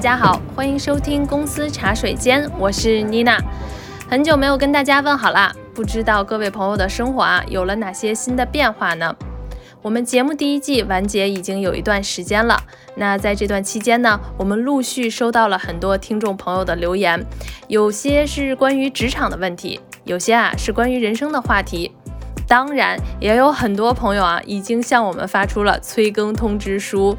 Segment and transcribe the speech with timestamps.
[0.00, 3.38] 大家好，欢迎收听公司茶水间，我是妮娜。
[4.08, 9.14] 很久没有跟大家问好啦，不知道各位朋友的生活啊有了哪些新的变化呢？
[9.82, 12.58] 我们节目第一季完结已经有一段时间了，
[12.94, 17.22] 那在这段期间呢，我们陆续收到了很多听众朋友的留言，
[17.68, 21.92] 有些是关于职场的问题，有些啊是关于人生的话题。
[22.48, 27.14] 当然，也有很多朋友啊已经向我们发出了催更通知书。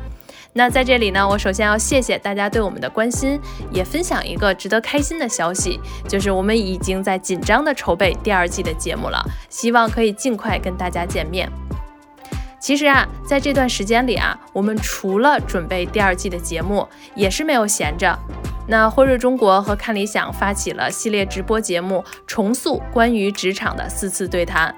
[0.53, 3.39] 那在这里呢，我首先要谢谢大家对我们的关心，
[3.71, 11.49] 也分享一个值得开心的消息，就是我们已经在紧张的筹备第二季的节目了，希望可以尽快跟大家见面。
[12.59, 18.19] 其实啊，在这段时间里啊，我们除了准备第二季的节目，也是没有闲着。
[18.67, 24.73] 那辉瑞中国和看理想发起了系列直播节目，重塑关于职场的四次对谈。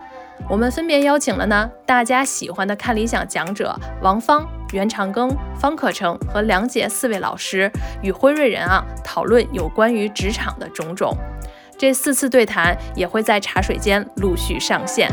[0.49, 11.15] 我们分别邀请了呢大家喜欢的看理想讲者王芳、袁长庚、方可成和梁杰四位老师，与辉瑞人啊讨论有关于职场的种种。
[11.77, 15.09] 这四次对谈也会在茶水间陆续上线。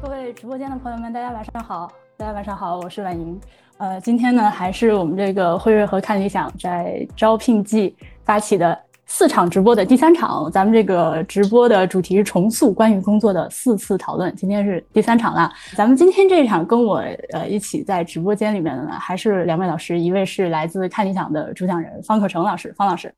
[0.00, 1.92] 各位直播间的朋友们，大家晚上好！
[2.16, 3.38] 大家晚上好，我是婉莹。
[3.78, 7.94] 呃，今天呢，还是我们这个辉瑞和看理想在招聘季
[8.24, 10.48] 发起的四场直播的第三场。
[10.50, 15.52] 咱们这个直播的主题是重塑关于工作的四次讨论，今天是第三场了。
[15.74, 16.98] 咱们今天这一场跟我
[17.32, 23.12] 呃一起在直播间里面的呢，还是两位老师，一位是来自看理想的主讲人方可成老师，方老师。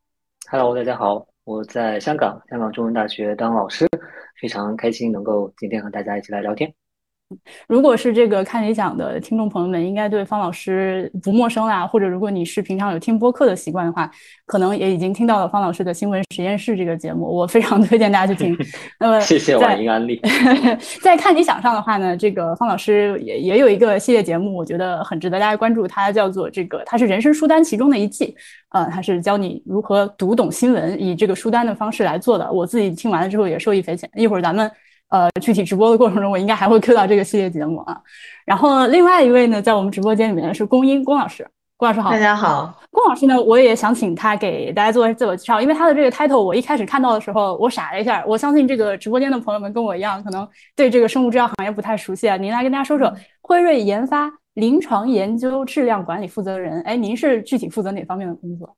[0.49, 3.87] Hello，大家好，我在香港，香港中文大学当老师，
[4.41, 6.73] 非常开心能够今天和大家一起来聊天。
[7.67, 11.85] 如果是这个看理想的听众朋友们，应该对方老师不陌生啦。
[11.85, 14.09] 或者如果你是平常有听播客的习惯的话，
[14.45, 18.57] 可能也已经听到了方老师的新闻实验室这个节目，我非常推荐大家去听。
[18.97, 20.21] 那么谢谢婉莹安利。
[21.03, 28.33] 在看理想上的话呢，这个方老师也也有一个系列节目，我觉得很值得大家关注，它叫做这个，它是人生书单其中的一季，
[28.69, 32.49] 呃，它是教你如何读懂新闻，以这个书单的方式来做的。
[32.49, 34.09] 我自己听完了之后也受益匪浅。
[34.15, 34.71] 一会儿咱们。
[35.09, 38.01] 呃，具体直播的过程中，我应该还会 Q 到这个系列节目啊。
[38.45, 41.47] 然后另外一位呢，在我们直播间里面是龚英龚老师，
[41.77, 42.77] 龚老师好，大家好。
[42.91, 48.21] 龚老师呢，我也想请他给大家做自我介绍，因为他的这个 title 我一开始看到的时候，我傻了一下。
[48.27, 52.35] 我相信这个直播间的朋友们跟我一样，可能对这个生物制药行业不太熟悉啊。
[52.35, 58.75] 您来跟大家说说，辉瑞研发临床研究质量管理负责人，哎，您是具体负责哪方面的工作？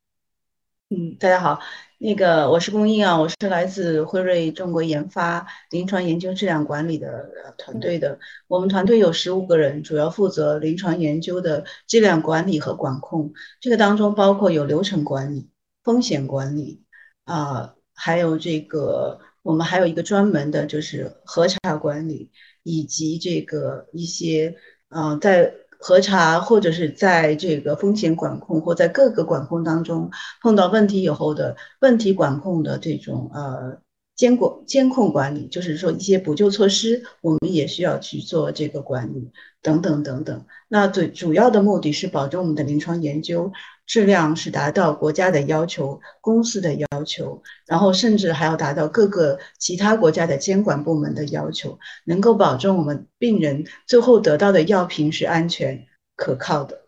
[0.90, 1.58] 嗯，大家好。
[2.02, 8.18] 那个我是龚英啊，我是来自辉瑞中国研发临床研究质量管理的团队的。
[8.48, 13.34] 我们团队有十五个人，主要负责临床研究的质量管理和管控。
[13.60, 15.50] 这个当中包括有流程管理、
[15.84, 16.82] 风险管理
[17.24, 22.30] 啊，还有这个我们还有一个专门的就是核查管理，
[22.62, 24.56] 以及这个一些
[24.88, 25.52] 嗯在。
[25.80, 30.10] 核查或者是在这个风险管控或在各个管控当中
[30.42, 33.78] 碰到问题以后的问题管控的这种呃
[34.20, 39.30] 监管监控管理，就是说一些补救措施，我们也需要去做这个管理
[39.62, 40.44] 等等等等。
[40.68, 43.50] 那最主要的目的是保证我们的临床研究。
[43.86, 56.79] 质量是达到国家的要求、公司的要求，然后甚至还要达到各个其他国家的监管部门的要求，能够保证我们病人最后得到的药品是安全可靠的。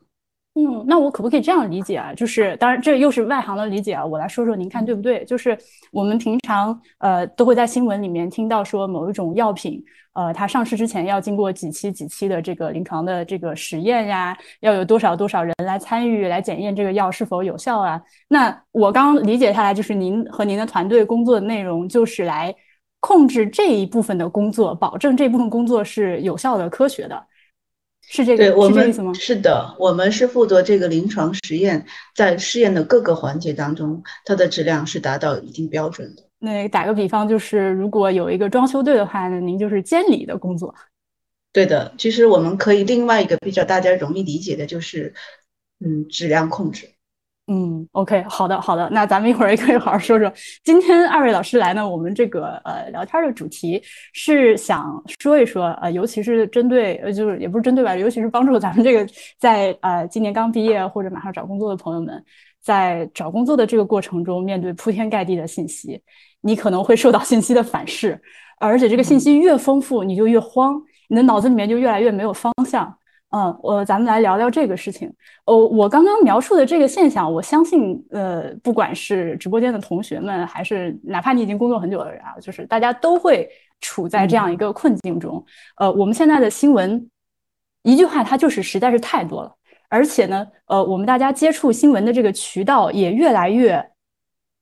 [0.54, 2.12] 嗯，那我可不可以这样理解啊？
[2.12, 5.24] 就是当然这又是外行的理解啊，我来说说，您看对不对？
[5.24, 5.56] 就是
[5.90, 9.82] 我们平常呃都会在新闻里面听到说某一种药品，
[10.12, 17.98] 呃，它上市之前要经过几期几期的这个临床的这个实验呀，要有多少多少人来参与来检验这个药是否有效啊？
[18.28, 22.54] 那我刚理解下来，就是您和您的团队工作的内容就是来
[23.00, 27.26] 控制这一部分的工作，保证这部分工作是有效的、科学的。
[28.14, 29.14] 是这个，是这意思吗？
[29.14, 36.22] 是的，我们是负责这个临床实验，在试验的各个环节当中，它的质量是达到一定标准的。
[36.38, 40.74] 那打个比方，就是如果有一个装修队的话，那您就是监理的工作。
[41.54, 45.14] 对的，其实我们可以另外一个比较大家容易理解的就是，
[45.82, 46.86] 嗯，质量控制。
[47.48, 50.32] 嗯，OK，好的，好的，那咱们一会儿也可以好好说说。
[50.62, 59.04] 今天二位老师来呢，我们这个呃聊天的主题是想说一说，呃，尤其是针对呃，就是也不是针对吧，尤其是帮助咱们这个
[59.40, 62.24] 在呃今年刚毕业或者马上找工作的朋友们，
[62.62, 66.00] 在找工作的这个过程中，面对铺天盖地的信息，
[66.42, 68.18] 你可能会受到信息的反噬，
[68.60, 72.96] 而且这个信息越丰富，你就越慌，你的脑子里面就越来越没有方向。
[73.32, 75.10] 嗯，我咱们来聊聊这个事情。
[75.46, 83.48] 哦，我刚刚描述的这个现象，我相信，呃，不管是直播间的同学们，还是哪怕你已经工作很久的人啊，就是大家都会
[83.80, 85.42] 处在这样一个困境中。
[85.78, 87.08] 呃，我们现在的新闻，
[87.82, 89.50] 一句话，它就是实在是太多了，
[89.88, 93.90] 而且呢，呃，我们大家接触新闻的这个渠道也越来越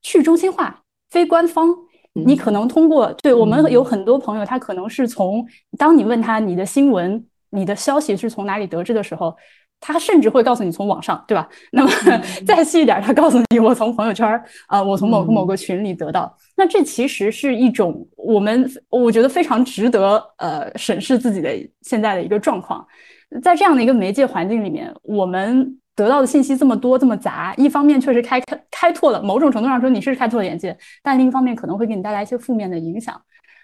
[0.01, 1.75] 去中心化、非官方。
[2.13, 5.47] 你可能通过对我们有很多朋友，他可能是从
[5.77, 9.37] 当你问他你的新闻、你的消息是从哪里得知的时候。
[9.83, 11.49] 他甚至会告诉你从网上，对吧？
[11.73, 11.91] 那么
[12.47, 14.29] 再细一点，他告诉你我从朋友圈
[14.67, 16.37] 啊，我从某个某个群里得到。
[16.55, 21.51] 那这其实是一种我们我觉得非常值得呃审视自己的
[21.81, 22.87] 现在的一个状况。
[23.43, 33.19] 在这样的一个媒介环境里面，我们得到的信息这么多这么杂，一方面确实开开开拓了某种程度上说你是开拓了眼界，但另一方面可能会给你带来一些负面的影响。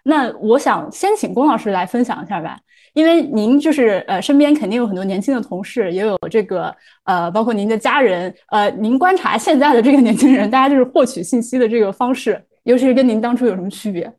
[0.08, 2.58] 那我想先请龚老师来分享一下吧。
[2.94, 6.74] 因为您就是呃，身边肯定有很多年轻的同事，也有这个
[7.04, 14.10] 呃，包括您的家人，呃，您观察现在的这个年轻人，大家就是获取信息的这个方式，尤其是跟您当初有什么区别？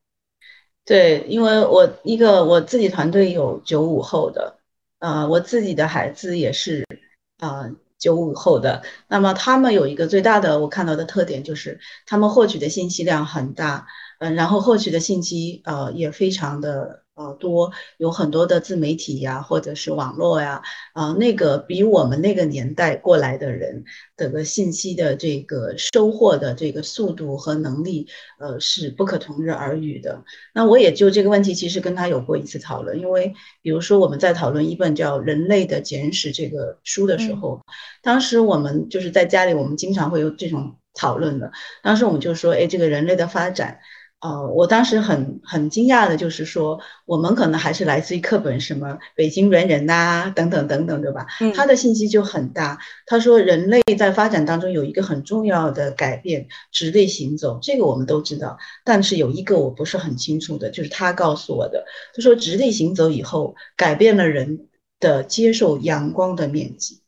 [0.86, 4.60] 对，因为我一个我自己团队有九五后的，
[5.00, 6.86] 呃，我自己的孩子也是
[7.40, 7.66] 啊
[7.98, 13.88] 九五后的，那么他们有一个最大的我看到的特点就是他们获取的信息量很大，
[14.20, 17.04] 嗯，然后获取的信息呃也非常的。
[17.18, 20.62] 呃，多有很多的自媒体呀，或者是网络呀，
[20.94, 23.84] 啊，那个比我们那个年代过来的人
[24.16, 28.06] 的个信息的这个收获的这个速度和能力，
[28.38, 30.24] 呃，是不可同日而语的。
[30.54, 33.34] 那我也就这个问题，其实跟他有过一次讨论，因为
[33.64, 37.60] 比如说我们在讨论一本叫《人类的简史》这个书的时候，
[38.04, 41.52] 当时我们就是在家里，我们经常会有这种讨论的。
[41.82, 43.80] 当时我们就说，哎，这个人类的发展。
[44.20, 51.28] 哦，我当时很很惊讶的，就是说，我们可能还是来自于课本，什么北京猿人呐，等等等等，对吧？
[51.40, 52.80] 嗯，他的信息就很大。
[53.06, 58.58] 他说，人类在发展当中有一个很重要的改变，直立行走，这个我们都知道。
[58.84, 61.86] 但是有一个我不是很清楚的，就是他告诉我的，
[62.16, 64.68] 他说，直立行走以后，改变了人
[65.00, 67.04] 的接受阳光的面积。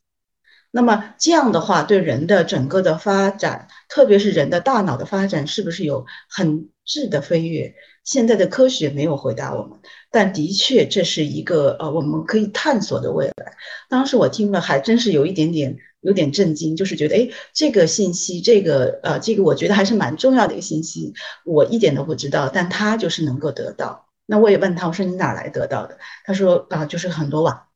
[0.70, 6.68] 那么这样的话，对人的整个的发展，特别是人的大脑的发展，是不是有很？
[6.90, 7.72] 质的飞跃，
[8.02, 9.78] 现在的科学没有回答我们，
[10.10, 13.52] 但的确这是一个呃我们可以探索的未来。
[13.88, 21.14] 当时我听了还真是有一点点有点震惊，就是觉得哎，这个信息，这个呃这个我觉得还是蛮重要的一个信息，
[21.44, 24.08] 我一点都不知道，但他就是能够得到。
[24.26, 25.96] 那我也问他，我说你哪来得到的？
[26.24, 27.69] 他说啊，就是很多网。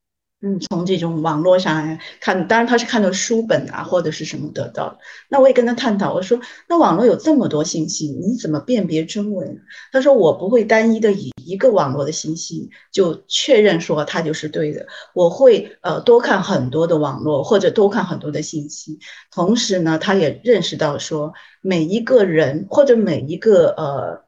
[0.46, 4.98] 嗯，从这种网络上看，当然他是看到书本啊，或者是什么得到的。
[5.30, 6.38] 那我也跟他探讨，我说，
[6.68, 9.58] 那网络有这么多信息，你怎么辨别真伪？
[9.90, 18.98] 他说，我不会单一的以一个网络的信息就确认说它就是对的，我会呃多看很多的网络或者多看很多的信息。
[19.32, 21.32] 同时呢，他也认识到说，
[21.62, 24.23] 每一个人或者每一个呃。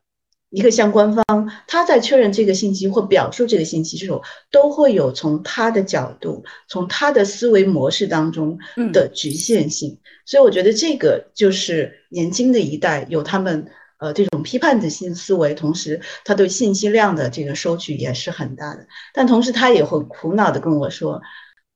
[0.57, 8.59] 一个相关方，他在确认这个信息或表述这个信息时候，都会有从他的角度、从他的思维模式当中
[8.91, 9.99] 的局限性。
[10.25, 13.67] 所以，我觉得这个就是年轻的一代有他们
[13.99, 18.87] 呃这种批判的新思维，同时他对信息量的这个收取也是很大的。
[19.13, 21.21] 但同时，他也会苦恼的跟我说：“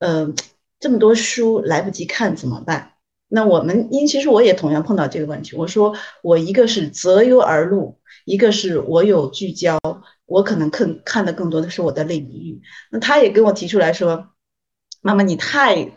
[0.01, 0.35] 嗯，
[0.79, 2.93] 这么多书来不及看怎么办？”
[3.29, 5.55] 那我们因其实我也同样碰到这个问题。
[5.55, 8.00] 我说我一个是择优而录。
[8.31, 9.77] 一个是我有聚焦，
[10.25, 12.63] 我可能更看的更多的是我的领域。
[12.93, 14.29] 那他也跟我提出来说
[15.03, 15.91] ：“妈妈，你太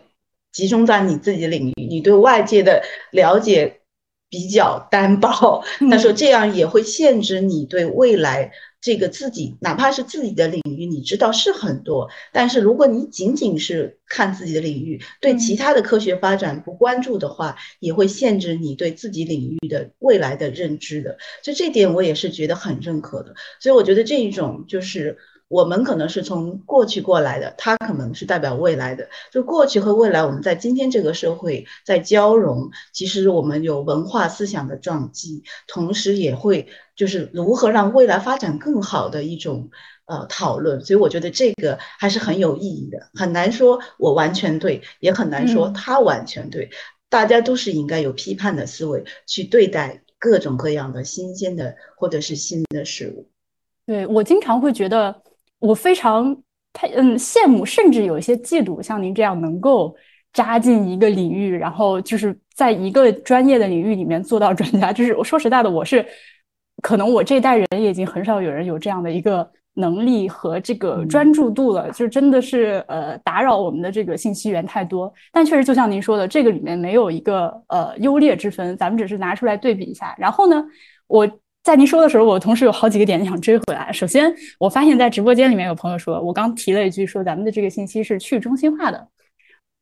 [0.52, 3.82] 集中在你自己的领域，你对外界的了解
[4.30, 5.64] 比较单薄。
[5.92, 8.52] ”他说这样也会限制你对未来。
[8.84, 21.18] 这个自己哪怕是自己的领域，你知道是很多，但是如果你仅仅是看自己的领域，对其他的科学发展不关注的话，也会限制你对自己领域的未来的认知的。
[21.42, 23.34] 所以这点我也是觉得很认可的。
[23.62, 25.18] 所以我觉得这一种就是。
[25.54, 29.08] 我们可能是从过去过来的，它可能是代表未来的。
[29.32, 32.72] 就过去和未来，我们在今天这个社会在交融。
[32.92, 39.70] 其实我们有文化思想的撞击，同时也会就是如何让未来发展更好的一种
[40.08, 40.84] 呃讨论。
[40.84, 43.12] 所以我觉得这个还是很有意义的。
[43.14, 46.72] 很难说我完全对，也很难说他完全对。
[47.10, 53.30] 大家都是应该有批判的思维去对待各种各样的新鲜的或者是新的事物。
[53.86, 55.22] 对我经常会觉得。
[55.64, 56.36] 我非常
[56.74, 59.96] 太嗯羡慕，甚至有一些嫉妒，像您这样能够
[60.34, 64.92] 扎进一个领域，然后就是在一个专业的领域里面做到专家。
[64.92, 66.06] 就是我说实在的，我是
[66.82, 71.90] 可能我这一代人也已经很少有人有这样的一个能力和这个专注度了。
[71.92, 75.14] 就真的是呃打扰我们的这个信息源太多。
[75.32, 80.14] 但确实就像您说的，这个里面没有一个呃优劣之分，咱们只是拿出来对比一下。
[80.18, 80.62] 然后呢，
[81.08, 81.26] 我
[81.64, 83.90] 在您说的时候，我同时有好几个点想追回来。
[83.94, 89.08] 首先，我发现在直播间里面有朋友说，我刚提了一句说咱们的这个信息是去中心化的，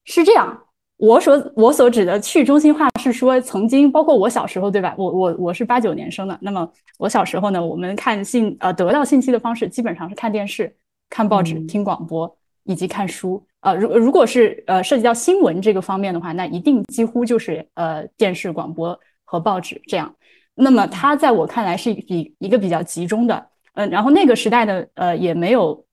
[0.05, 0.65] 是这样。
[0.97, 4.93] 我所我所指的去中心化是说，曾经包括我小时候，对吧？
[4.95, 10.71] 我我我是八九年生的，那么我小时候呢，我们看信呃得到信息的方式基本上是看电视、
[11.09, 12.31] 看报纸、听广播
[12.65, 13.43] 以及看书。
[13.61, 20.13] 呃，如如果是呃涉及到新闻这个方面的话，那一定几乎就是呃电视、广播和报纸这样。
[20.55, 25.85] 那么它在我看来是比一个比较集中的，嗯，然后那个时代的呃也没有，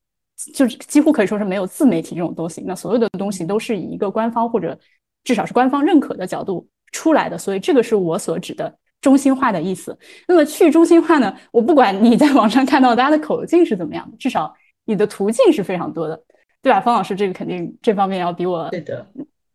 [0.55, 4.79] 就是几乎可以说是没有自媒体这种东西，那所有的东西都是以一个官方或者。
[5.25, 9.99] 至少是官方认可的角度出来的，所以这个是我所指的中心化的意思。
[10.27, 11.37] 那么去中心化呢？
[11.51, 14.55] 我不管你在网上看到大家的口径是怎么样的，至少
[14.87, 16.19] 你的途径是非常多的，
[16.63, 16.81] 对吧？
[16.81, 19.07] 方老师，这个肯定这方面要比我对的，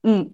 [0.03, 0.29] 嗯，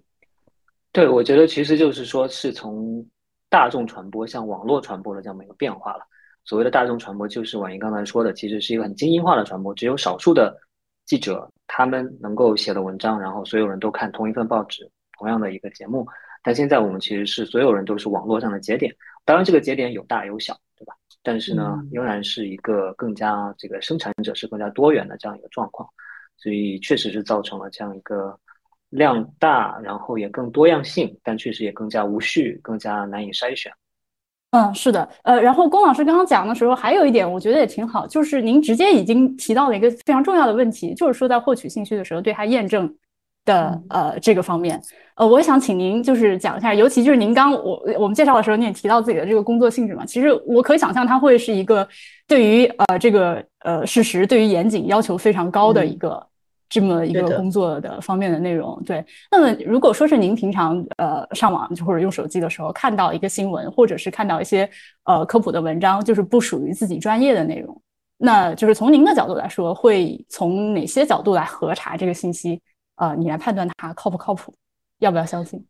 [0.92, 3.02] 对，我觉得其实就是说是从
[3.50, 6.04] 大众传播向网络传播的这么一个变化了。
[6.44, 10.56] 所谓的大众传播，就是婉莹刚才说的，其实是一个很精英化的传播，只有少数的
[11.04, 14.90] 记者他们能够写的文章，然后所有人都看同一份报纸。
[15.18, 16.06] 同样的一个节目，
[16.42, 18.90] 但现在我们其实是所有人都是网络上的节点，
[19.26, 20.94] 当然这个节点有大有小，对吧？
[21.22, 25.86] 但是呢，仍然是一个更加这个生产者是更加多元的这样一个状况，
[26.38, 28.34] 所以确实是造成了这样一个
[28.90, 33.72] 量大，然后也更多样性，但确实也更加无序，更加难以筛选。
[34.50, 42.94] 嗯，是的，呃，然后龚老师刚刚讲的时候，还有一点我觉得也挺好，就是您直接已经提到了一个非常重要的问题，就是说在获取信息的时候，对它验证。
[43.46, 44.78] 的呃这个方面，
[45.16, 50.04] 呃，我想请您就是讲一下，尤其就是您刚我我们介绍的时候，你也提到自己的这个工作性质嘛。
[50.04, 51.88] 其实我可以想象，它会是一个
[52.28, 56.24] 对于呃这个呃事实、对于严谨要求非常高的一个
[56.70, 58.82] 这么一个工作的方面的内容。
[58.86, 64.70] 对，那么如果说是您平常呃上网就或者用手机的时候看到一个新闻，或者是看到一些
[65.04, 67.78] 呃科普的文章，就是不属于自己专业的内容，
[68.16, 72.60] 那就是从您的角度来说，会从哪些角度来核查这个信息？
[72.94, 74.54] 啊，你来判断它靠不靠谱，
[75.00, 75.62] 要不要相信？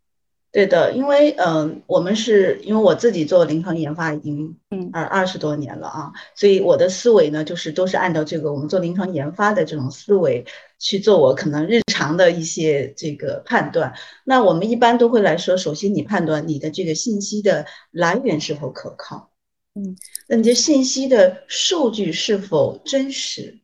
[0.53, 10.45] 对的，因为嗯，我们是因为我自己做临床研发已经嗯二二十多年了啊，所以我的思维呢，就是都是按照这个我们做临床研发的这种思维
[10.81, 13.95] 去做我可能日常的一些这个判断。
[14.25, 19.31] 那我们一般都会来说，首先你判断你的这个信息的来源是否可靠，
[19.77, 23.60] 嗯，那你的信息的数据是否真实？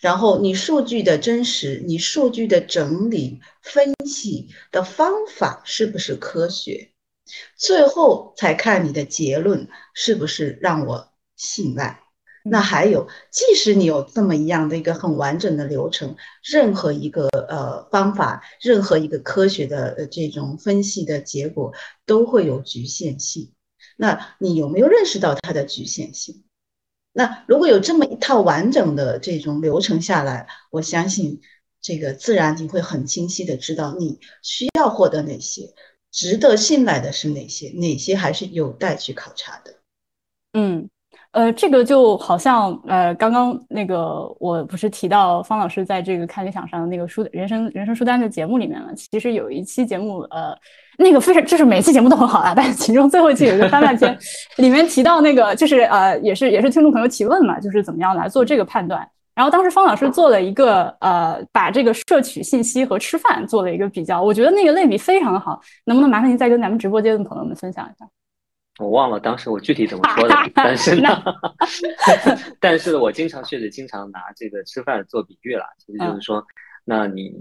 [0.00, 6.90] 然后你数据的真实，你数据的整理分析的方法是不是科学？
[7.56, 12.02] 最后才看你的结论是不是让我信赖。
[12.48, 21.72] 那还有，即使你有这么一样的一个很完整的流程，任何一个呃方法，任何一个科学的这种分析的结果
[22.06, 23.50] 都会有局限性。
[23.96, 26.44] 那你有没有认识到它的局限性？
[27.16, 31.40] 那如果有这么一套完整的这种流程下来，我相信
[31.80, 35.62] 这个自然你会很清晰的知道你需要获得哪些，
[36.12, 39.74] 值得信赖的是哪些，哪些还是有待去考察的。
[40.52, 40.88] 嗯。
[41.32, 48.94] 呃，这个就好像呃，刚刚那个我不是提到方老师在这个看理想上的那个书人生人生书单的节目里面了。
[48.94, 50.56] 其实有一期节目，呃，
[50.98, 54.16] 那个非常就是每期节目都很好啊，但是其中最后一期有一个翻半天，
[54.56, 59.06] 里面提到那个就是呃，也是也是听众朋友提问嘛，就是怎么样来做这个判断。
[59.34, 68.08] 然后当时方老师做了一个呃，把这个摄取信息和吃饭做了一个比较，我觉得那个类比非常的好，能不能麻烦您再跟咱们直播间的朋友们分享一下？
[68.78, 71.22] 我忘了当时我具体怎么说的， 但是呢，
[72.60, 76.42] 但是我经常确实经常拿这个吃饭做比喻了，其实就是说，
[76.84, 77.32] 那你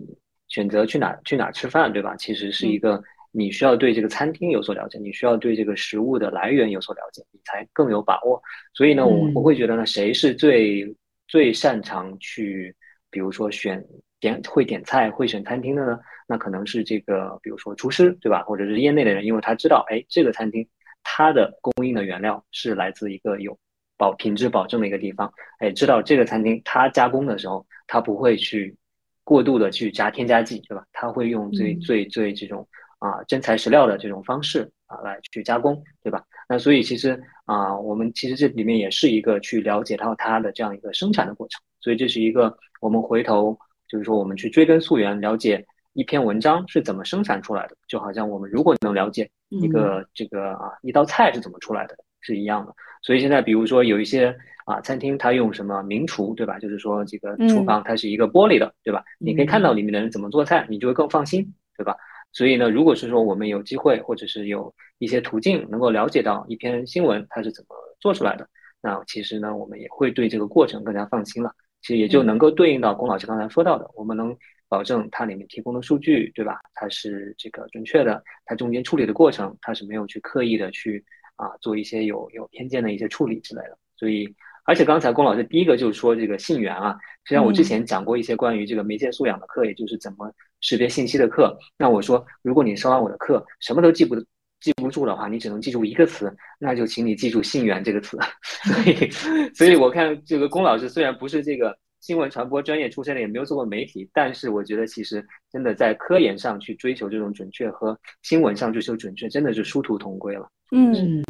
[0.47, 2.13] 选择去哪去哪吃饭，对吧？
[2.17, 3.01] 其实是一个
[3.35, 8.41] 你需要对这个餐厅有所了解，你需要对这个食物的来源有所了解，你才更有把握。
[8.73, 10.95] 所以呢，我我会觉得呢，谁是最
[11.27, 12.75] 最擅长去，
[13.11, 13.83] 比如说选
[14.19, 15.99] 点会点菜、会选餐厅的呢？
[16.27, 18.41] 那可能是这个，比如说厨师，对吧？
[18.43, 20.67] 或者是业内的人，因为他知道，哎，这个餐厅。
[21.07, 23.55] 它的供应的原料是来自一个有
[23.95, 28.75] 保品质保证的一个地方，哎，知道这个餐厅它加工的时候，它不会去
[29.23, 30.83] 过度的去加添加剂，对吧？
[30.91, 32.67] 它会用最最最这种
[33.05, 36.23] 啊真材实料的这种方式啊来去加工，对吧？
[36.49, 43.57] 那所以其实啊，我们其实这里面也是一个去了解到它的这样一个生产的过程，所以这是一个我们回头
[43.87, 45.65] 就是说我们去追根溯源了解。
[45.97, 47.77] 一篇文章是怎么生产出来的？
[47.87, 52.75] 就好像我们如果能了解一个这个啊一道菜是怎么出来的，是一样的。
[53.01, 54.35] 所以现在比如说有一些
[54.65, 56.59] 啊餐厅，它用什么名厨，对吧？
[56.59, 59.05] 就是说这个厨房它是一个玻璃的，对吧？
[59.19, 61.95] 你可以看到里面的人怎么做菜，你就会更放心，对吧？
[62.35, 68.45] 所以呢，如果是说我们有机会或者是有一些途径能够了解到一篇新闻它是怎么做出来的。
[68.81, 71.49] 那其实呢，我们也会对这个过程更加放心了。
[71.81, 74.35] 其实也就能够对应到龚老师刚才说到的，我们能
[74.67, 76.59] 保证它里面提供的数据，对吧？
[76.73, 81.05] 它是这个准确的，它中间处理的过程，它是没有去刻意的去
[81.37, 83.77] 啊做一些有有偏见的一些处理之类的。
[83.95, 84.27] 所以，
[84.65, 90.29] 而且刚才龚老师第一个就是说这个信源啊，实际上我之前讲过一些关于这个媒介素养的课，也就是怎么
[90.65, 91.55] 识别信息的课。
[91.77, 94.15] 那我说，如果你上完我的课，什么都记不
[94.59, 98.17] 记不住的话，你只能记住一个词，那就请你记住“信源”这个词。
[98.65, 99.09] 所以，
[99.53, 110.47] 所以我看这个龚老师虽然不是这个新闻传播专业出身的，也没有做过媒体，但是我觉得其实真的在科研上去追求这种准确和新闻上追求准确，真的是殊途同归了。
[110.71, 111.23] 嗯，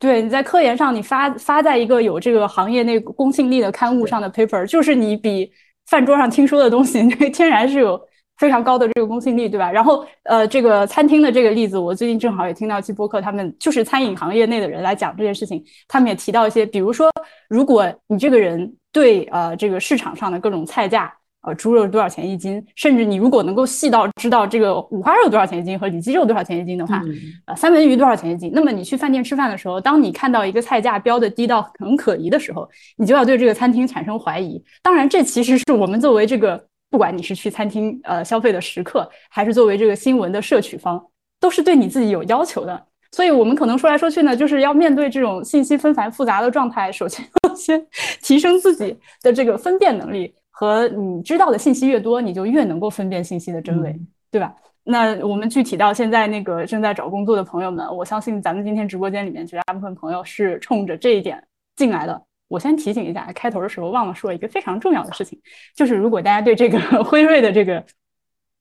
[0.00, 5.52] 对，你在科研上你发发在一个有这个行业内公信力的刊物上的 paper，就是你比
[5.86, 8.00] 饭桌上听说的东西，那 天然是有。
[8.38, 9.70] 非常高的这个公信力，对吧？
[9.72, 17.10] 然后，呃，这个餐厅的这个例子，我最近正好也听到期播客，他们就是餐饮行业内的人来讲这件事情，他们也提到一些，比如说，
[17.48, 27.00] 如果你这个人对呃这个市场上的各种菜价，呃，猪肉多少钱一斤，甚至你如果能够细到知道这个五花肉多少钱一斤和里脊肉多少钱一斤的话，
[27.46, 34.62] 呃，三文鱼多少钱一斤，那么你去饭店吃饭的时候，当你看到一个菜价标的低到很可疑的时候，你就要对这个餐厅产生怀疑。
[34.82, 36.62] 当然，这其实是我们作为这个。
[36.90, 41.04] 不管你是去餐厅呃消费的食客，还是作为这个新闻的摄取方，
[41.40, 42.86] 都是对你自己有要求的。
[43.12, 47.86] 所以，我们可能说来说去呢，就是要面对这种信息纷繁复杂的状态，首先要 先
[48.20, 50.34] 提升自己的这个分辨能力。
[50.58, 53.94] 和你知道的信息越多，你就越能够分辨信息的真伪，
[54.30, 54.54] 对吧？
[54.84, 61.42] 那我们具体到现在那个正在找工作的朋友们，我相信咱们今天直播间里面绝大部分朋友是冲着这一点
[61.76, 62.22] 进来的。
[62.48, 65.40] 我先提醒一下，开头的时候忘了说一个非常重要的事情，
[65.74, 67.84] 就是如果大家对这个 辉瑞的这个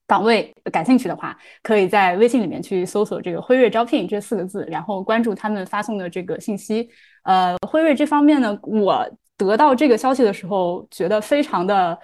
[0.07, 6.89] 岗位感兴趣的话，可以在微信里面去搜索这个“辉瑞招聘”这四个字，然后关注他们发送的这个信息。
[7.23, 11.97] 呃，辉瑞这方面呢，我得到这个消息的时候，觉得非常的。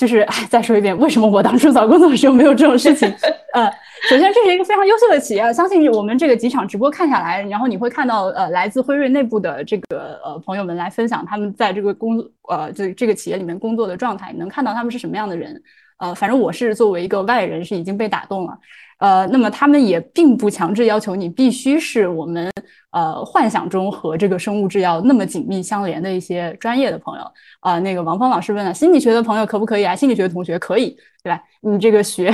[0.00, 3.06] 就是，再说一遍，为什么我当初找工作的时候没有这种事情？
[3.52, 3.70] 呃，
[4.08, 15.62] 首先这是一个非常优秀的企业，相信我们这个几场直播看下来，然后你会看到，呃，来自辉瑞内部的这个呃朋友们来分享他们在这个工呃这这个企业里面工作的状态，你能看到他们是什么样的人。
[15.98, 18.58] 呃，反正我是作为一个外人是已经被打动了。
[19.00, 22.50] 呃，那么他们也并不强制要求你必须是我们。
[22.92, 27.24] 呃，幻想中和这个生物制药那么紧密相连的一些专业的朋友
[27.60, 29.94] 啊，那个王峰老师问了，心理学的朋友可不可以啊？
[29.94, 31.40] 心理学同学可以，对吧？
[31.60, 32.32] 你这个学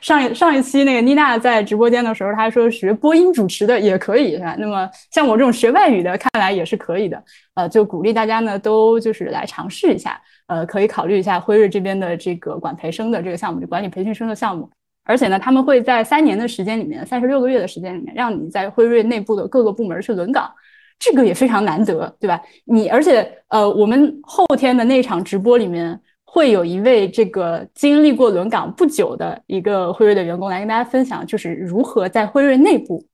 [0.00, 4.56] 上一上一期那个妮娜在直播间的时候，她说学播音主持的也可以，是吧？
[4.58, 7.22] 那么像我这种学外语的，看来也是可以的。
[7.54, 14.68] 呃，就鼓励大家呢，都就是来尝试一下，呃，可以考虑一下辉瑞这边的这个管培生的这个项目，就管理培训生的项目。
[15.04, 20.50] 而且呢，他们会在三年的时间里面，三十六个月的时间里面，让你在辉瑞内部的各个部门去轮岗，
[20.98, 22.40] 这个也非常难得，对吧？
[22.64, 33.06] 你而且呃，我们后天的那场直播里面，会有一位这个经历过轮岗不久的一个辉瑞的员工来跟大家分享，就是如何在辉瑞内部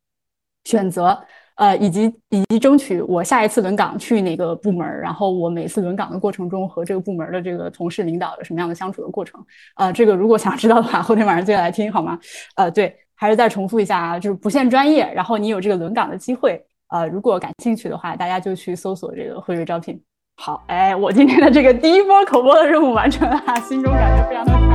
[0.64, 1.18] 选择。
[1.60, 9.38] 呃，以及以及争取我下一次轮岗去哪个部门，然后我每次轮岗的过程中和这个部门的这个同事领导有什么样的相处的过程？
[9.76, 12.18] 呃，这个如果想知道的话， 后天晚上记得来听好吗？
[12.56, 20.00] 呃，对，还是再重复一下啊，就是不限专业，然后你有这个轮岗的机会，呃，如果感兴趣的话，大家就去搜索这个辉瑞招聘。
[20.38, 24.69] 好，哎，我今天的这个第一波口播的任务完成了，心中感觉非常的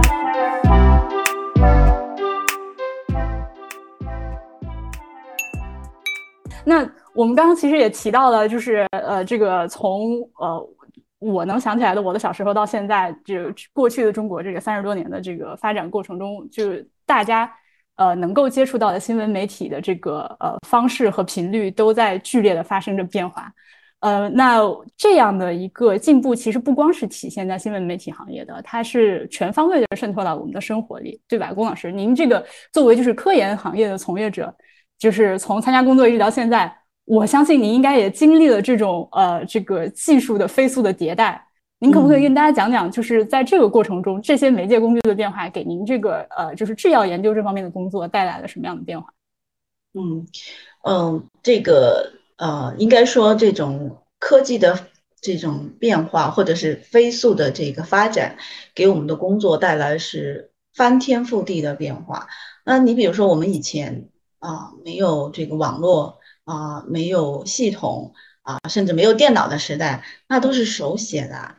[6.65, 10.69] 那我们刚刚其实也提到了，就是呃，这个从呃
[11.19, 13.35] 我能想起来的我的小时候到现在，就
[13.71, 16.73] 过去的中国这个三十多年的这个发展过程中，就
[17.05, 17.49] 大家
[17.95, 23.51] 呃能够接触到的新闻媒体的这个呃方式和频率都在剧烈的发生着变化。
[24.01, 24.59] 呃，那
[24.97, 31.53] 这样的一个进步，其实不光是体现在新闻媒体行业的，它是全方位的渗透到我们的生活里，对吧？
[31.53, 34.53] 龚老师，您这个作为就是科研行业的从业者。
[34.97, 41.45] 就是从参加工作一直到现在，我相信您应该也经历了这种呃这个技术的飞速的迭代。
[41.79, 49.13] 您可不可以跟大家讲讲，就是在这个过程中，这些媒介工具的变化给您这个呃就是制药研究这方面的工作带来了什么样的变化？
[49.93, 50.25] 嗯
[50.83, 54.87] 嗯，这个呃应该说这种科技的
[55.19, 58.37] 这种变化或者是飞速的这个发展，
[58.73, 62.27] 给我们的工作带来是翻天覆地的变化。
[62.63, 64.09] 那你比如说我们以前。
[64.45, 71.55] 啊，没有这个网络啊，没有系统啊，甚至没有电脑的时代，那都是手写的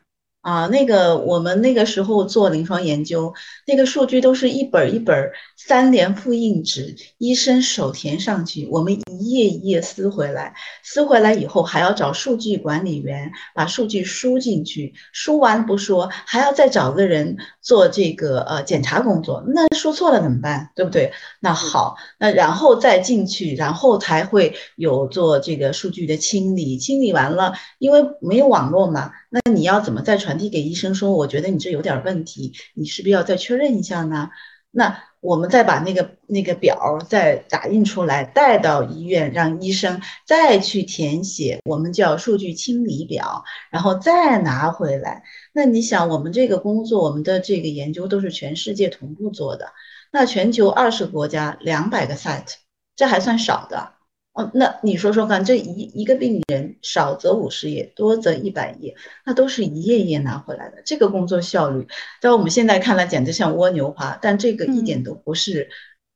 [0.47, 3.35] 啊，那个我们那个时候做临床研究，
[3.67, 10.55] 那个数据都是一本一本三联复印纸，医生手填上去，我们一页一页撕回来，
[10.85, 20.71] 撕回来以后还要找数据管理员把数据输进去，输完不说，还要再找个人做这个呃检查工作，那输错了怎么办？
[20.77, 21.11] 对不对？
[21.41, 29.11] 那好，那然后再进去，然后才会有做这个数据的清理，清理完了，因为没有网络嘛。
[29.45, 31.13] 那你要怎么再传递给医生说？
[31.13, 34.31] 我觉得你这有点问题，你是不是要再确认一下呢？
[34.71, 45.23] 那我们再把那个那个表再打印出来，带到医院，让医生再去填写，我们叫数据清理表，然后再拿回来。
[45.53, 49.73] 那你想，我们这个工作，我们的这个研究都是全世界同步做的，
[50.13, 52.55] 那全球二十个国家，两百个 site，
[52.95, 53.96] 这还算少的。
[54.37, 58.95] 哦，那你说说看，这一一个病人少则五十页，多则一百页，
[59.25, 60.83] 那都是一页页拿回来的。
[60.85, 61.89] 这个工作效率，
[62.21, 65.71] 在我们现在看来简直像蜗牛爬，但这个一点都不是，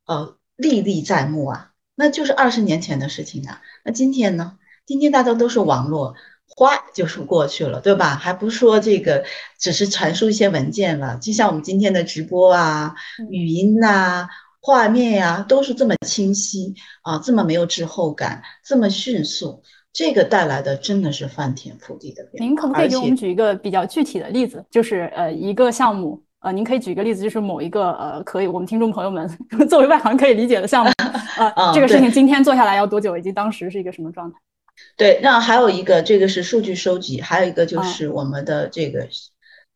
[0.04, 1.70] 呃，历历在目啊。
[1.94, 3.62] 那就是二十年前的事情啊。
[3.86, 4.58] 那今天呢？
[4.84, 6.14] 今天大家都是网络，
[6.46, 8.16] 哗就是过去了，对吧？
[8.16, 9.24] 还不说这个，
[9.58, 11.16] 只是传输一些文件了。
[11.22, 12.94] 就像我们今天的直播啊，
[13.30, 14.28] 语音呐。
[14.60, 22.46] 画面呀，都是这么清晰啊，这么没有滞后感，这么迅速，这个带来的真的是翻天覆地的变化。
[22.46, 24.62] 您可不可以给我们举一个比较具体的例子？
[24.70, 29.26] 就是呃，一个项目，呃，您可以举一个例子，就是某一个呃，可以我们听众朋友们
[29.68, 30.90] 作为外行可以理解的项目，
[31.56, 34.38] 呃，这个事情今天做下来要多久，以及当时是一个什么状态？
[34.96, 39.08] 对，那还有一个，这个是数据收集，还有一个就是我们的这个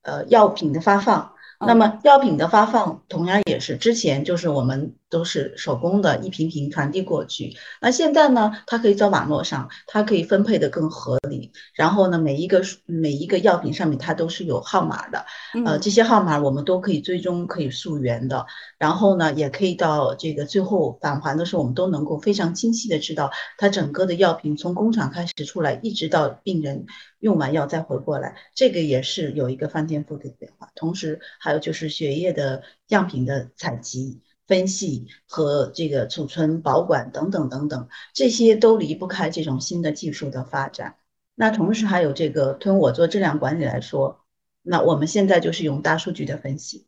[0.02, 1.33] 呃药品的发放。
[1.66, 4.94] 那么药品的发放同样也是之前就是我们。
[5.10, 7.56] 都是手工的，一瓶瓶传递过去。
[7.80, 8.52] 那现在呢？
[8.66, 11.52] 它可以在网络上，它可以分配的更合理。
[11.74, 15.24] 然后呢，每一个每一个药品上面它都是有号码的，
[15.64, 18.46] 呃，这些号码我们都可以追踪，可以溯源的。
[18.78, 26.86] 然后呢，也可以到这个最后返还的时候，我们都能够非常清晰的知道它整个的药品从工厂开始出来，一直到病人
[27.20, 30.70] 用完药再回过来，这个也是有一个翻天覆地的变化。
[30.74, 34.22] 同时，还有就是血液的样品的采集。
[34.46, 40.96] 分析和这个储存、保管等等等等，这些都离不开这种新的技术的发展。
[41.34, 44.24] 那同时还有这个，从我做质量管理来说，
[44.62, 46.86] 那我们现在就是用大数据的分析。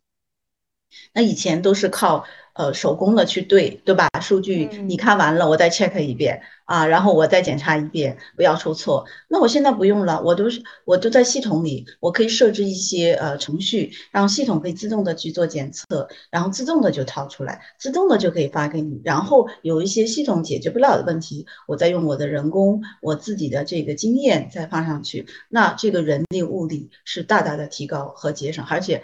[1.13, 2.25] 那以前都是靠
[2.57, 4.09] 呃手工的去对，对吧？
[4.21, 9.07] 数据你看完了，我再 check 一遍啊，然后我再检查一遍，不要出错。
[9.29, 19.01] 那我现在不用了，我都是我都在系统里，我可以设置一些呃程序，让系统可以自动的去做检测，然后自动的就掏出来，自动的就可以发给你。
[19.05, 29.03] 然后有一些系统解决不了的问题，我再用我的人工，我自己的这个经验再放上去，那这个人力物力是大大的提高和节省，而且。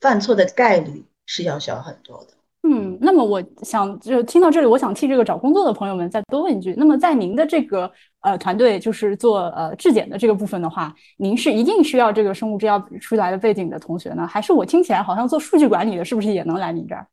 [0.00, 2.41] 犯错的概率是要小很多的。
[2.62, 17.06] 嗯，那么我想就听到这里，我想替这个找工作的朋友们再多问一句：那么在您的这个呃团队，就是做呃质检的这个部分的话，您是一定需要这个生物制药出来的背景的同学呢，还是我听起来好像做数据管理的，是不是也能来您这儿？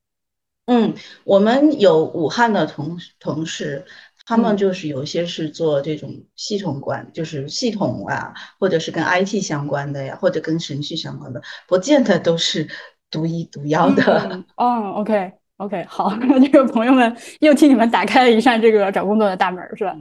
[0.68, 3.86] 嗯，我们有武汉的同同事。
[4.28, 12.68] 他们就是有些是做这种系统管，就是系统啊，或者是跟 IT 相关的呀，或者跟程序相关的，不见得都是
[13.10, 14.44] 独一独药的。
[14.58, 19.96] 嗯，OK OK， 好，这个朋友们又替你们打开了一扇这个找工作的大门，是吧？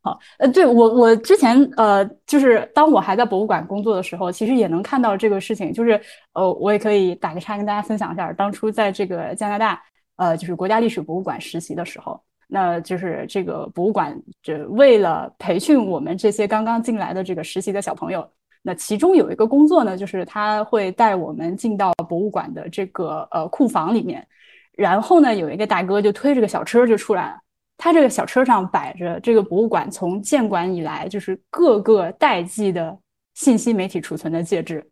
[0.00, 6.00] 好，呃，对我我之前呃，就是当我还在博物馆工作的时候，其实也能看到这个事情，就是
[6.34, 9.82] 呃，我也可以打个岔跟大家分享一下，当初在这个加拿大，
[10.16, 12.20] 呃，就是国家历史博物馆实习的时候。
[12.50, 18.26] 那就是这个博物馆，这为了培训我们这些刚刚进来的这个实习的小朋友，
[18.62, 24.26] 那其中有一个工作呢，就是他会带我们进到博物馆的这个呃库房里面，
[24.78, 27.38] 然后呢，有一个大哥就推着个小车就出来了，
[27.76, 32.96] 他这个小车上摆着这个博物馆从建馆以来就是各个代际的
[33.34, 34.88] 信息媒体储存的介质。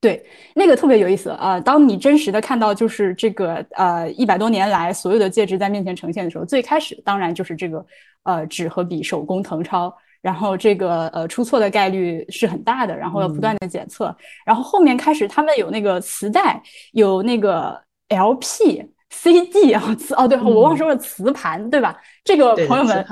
[0.00, 0.22] 对，
[0.54, 1.58] 那个特别有意思啊！
[1.60, 7.86] 当你真实的看到就是这个呃一百多年来所有的介质在面前呈现的时候，最开始当然就是这个
[8.24, 21.96] 呃纸和笔手工誊抄，然后这个呃出错的概率是很大的，然后要不断的检测，然后后面开始他们有那个磁带，有那个 LP、CD 啊，磁哦对，我忘说了磁盘对吧？
[22.24, 23.06] 这个朋友们。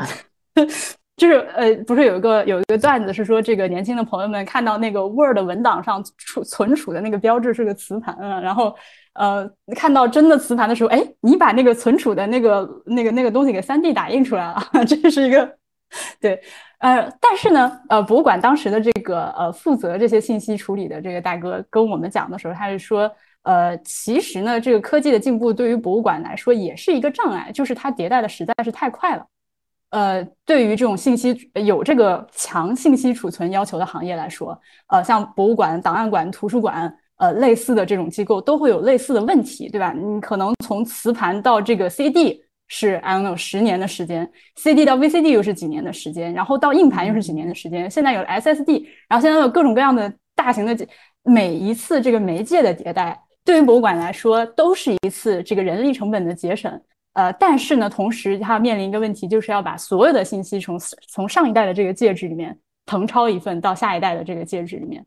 [1.14, 8.74] 就是呃，不是有一个有一个段子是说，这个年轻的朋友们看到那个 Word 文档上储存储的那个标志是个磁盘啊，然后
[9.12, 15.57] 呃，看到真的磁盘的时候，哎，你把那个存储的那个那个那个东西给 3D 打印出来了， 这是一个
[16.20, 16.40] 对，
[16.78, 23.09] 呃，但是呢，呃，博物馆当时的这个呃负责这些信息处理的这个大哥跟我们讲的时候，他是说，
[23.42, 29.26] 呃，其实呢，这个科技的进步对于博物馆来说也是一个障碍，就是它迭代的实在是太快了。
[29.90, 39.92] 呃，对于这种信息有这个强信息储存要求的行业来说，呃，像博物馆、档案馆、图书馆，呃，类似的这种机构都会有类似的问题，对吧？
[39.92, 42.42] 你可能从磁盘到这个 CD。
[42.74, 47.90] 是 I don't know 十年的时间，CD 到 VCD 又是几年的时间，然后到硬盘又是几年的时间。
[47.90, 50.88] 现在有 SSD，然后现在有各种各样的大型的，
[51.22, 56.81] 每一次这个媒介的迭代，对于博物馆来说都是一次这个人力成本的节省。
[57.14, 60.78] 呃，但是呢，同时它面临一个问题，就是要把所有的信息从
[61.09, 65.05] 从上一代的这个介质里面誊抄一份到下一代的这个介质里面。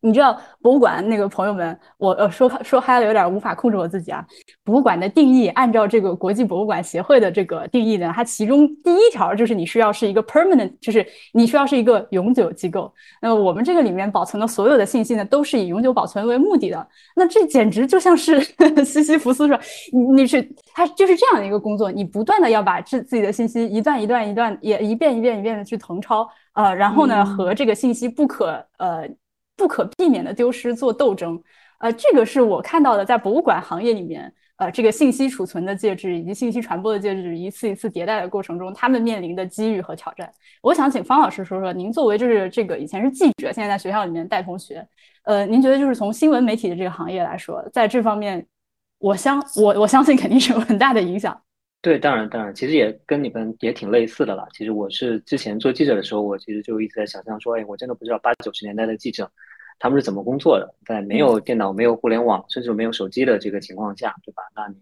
[0.00, 4.24] 你知道博物馆那个朋友们，我呃说说嗨了，有点无法控制我自己啊。
[4.62, 12.92] 博物馆的定义，按照这个国际博物馆协会的这个定义呢，它其中第一条就是你需要是一个 permanent，就是你需要是一个永久机构。
[13.20, 16.88] 那么我们这个里面保存的所有的信息呢，都是以永久保存为目的的。
[17.16, 18.40] 那这简直就像是
[18.86, 19.58] 西西弗斯说，
[19.92, 29.08] 你你是它就是这样的一个工作，你不断的要把自自己的信息一段一段一段也一遍一遍一遍的去誊抄，呃，然后呢和这个信息不可呃。
[29.58, 31.42] 不可避免的丢失做斗争，
[31.80, 40.32] 呃，这个是我看到的，在博物馆行业里面，呃，这个信息储存的介质以及信息传播的介质一次一次迭代的过程中，他们面临的机遇和挑战。
[40.62, 44.86] 我想请方老师说说，您作为就是这个以前是记者，现在在学校里面带同学，
[45.24, 48.46] 呃，您觉得就是从新闻媒体的这个行业来说，在这方面，
[48.98, 51.36] 我相我我相信肯定是有很大的影响。
[51.80, 54.44] 对，当然当然，其实也跟你们也挺类似的了。
[54.52, 59.30] 其实我是之前做记者的时候，我其实就一直在想象说，哎，我真的不知道八九十年代的记者。
[59.78, 60.74] 他们是怎么工作的？
[60.84, 64.42] 在没有电脑、没有互联网，甚至没有手机的这个情况下，对吧？
[64.54, 64.76] 那你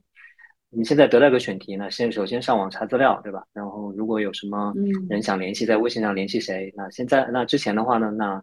[0.70, 3.44] 你现在得到一个选题呢，先首先上网查资料，对吧？
[3.52, 4.72] 然后如果有什么
[5.08, 6.72] 人想联系，在微信上联系谁？
[6.76, 8.10] 那现在那之前的话呢？
[8.10, 8.42] 那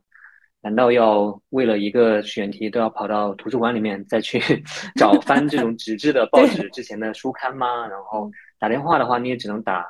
[0.62, 4.40] 难道要为了一个选题都要跑到图书馆里面再去
[4.96, 7.86] 找翻这种纸质的报纸之前的书刊吗？
[7.88, 9.86] 然后打电话的话，你也只能打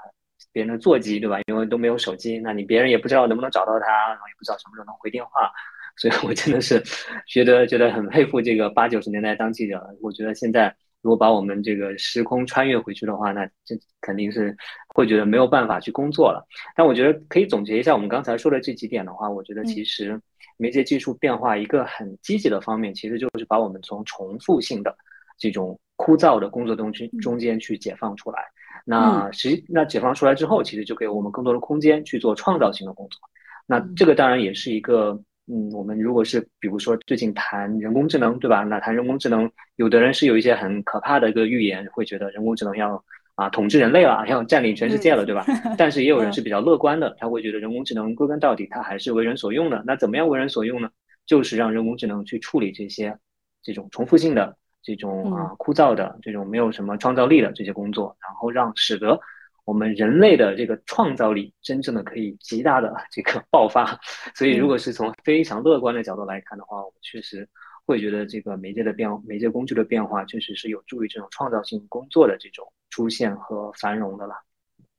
[0.51, 1.37] 别人的座机，对吧？
[1.45, 5.51] 因为都没有手机，那你别人也不知道能不能找到他，然后也不知道什么时候能回电话。
[5.95, 6.81] 所以我真的是
[7.27, 9.81] 觉得觉得很佩服这个八九十年代当记者。
[10.01, 14.55] 我觉得现在如果把我们这个时空穿越回去的话，那这肯定是
[14.87, 16.43] 会觉得没有办法去工作了。
[16.75, 20.19] 但我觉得可以总结一下我们刚才说的这几点的话，我觉得其实
[20.57, 24.95] 媒介技术变化一个很积极的方面，其实就是把我们从重复性的
[25.37, 28.39] 这种枯燥的工作中去中间去解放出来。
[28.83, 33.19] 那实际那解放出来之后，其实就给我们更多的空间去做创造性的工作。
[33.67, 35.21] 那这个当然也是一个。
[35.47, 38.63] 嗯，我们如果是比如说最近谈人工智能，对吧？
[38.63, 43.03] 那谈人工智能，有的人是有一些很可怕的一个预言，会觉得人工智能要
[43.35, 45.45] 啊统治人类了，要占领全世界了，对吧？
[45.77, 49.83] 但是也有人是比较乐观的，他会觉得人工智能归根到底它还是为人所用的。
[49.85, 50.89] 那怎么样为人所用呢？
[51.25, 53.17] 就是让人工智能去处理这些
[53.61, 59.19] 这种重复性的、这种啊枯燥的、这种没有什么创造力的这些工作，然后让使得。
[59.65, 63.99] 我们人类的这个创造力真正的可以极大的这个爆发，
[64.35, 67.47] 所以如果是从非常乐观的角度来看的话，我们确实
[67.85, 74.35] 会觉得这个媒介的变媒介工具的变化确实是有助于这种创造性工作的这种出现和繁荣的了。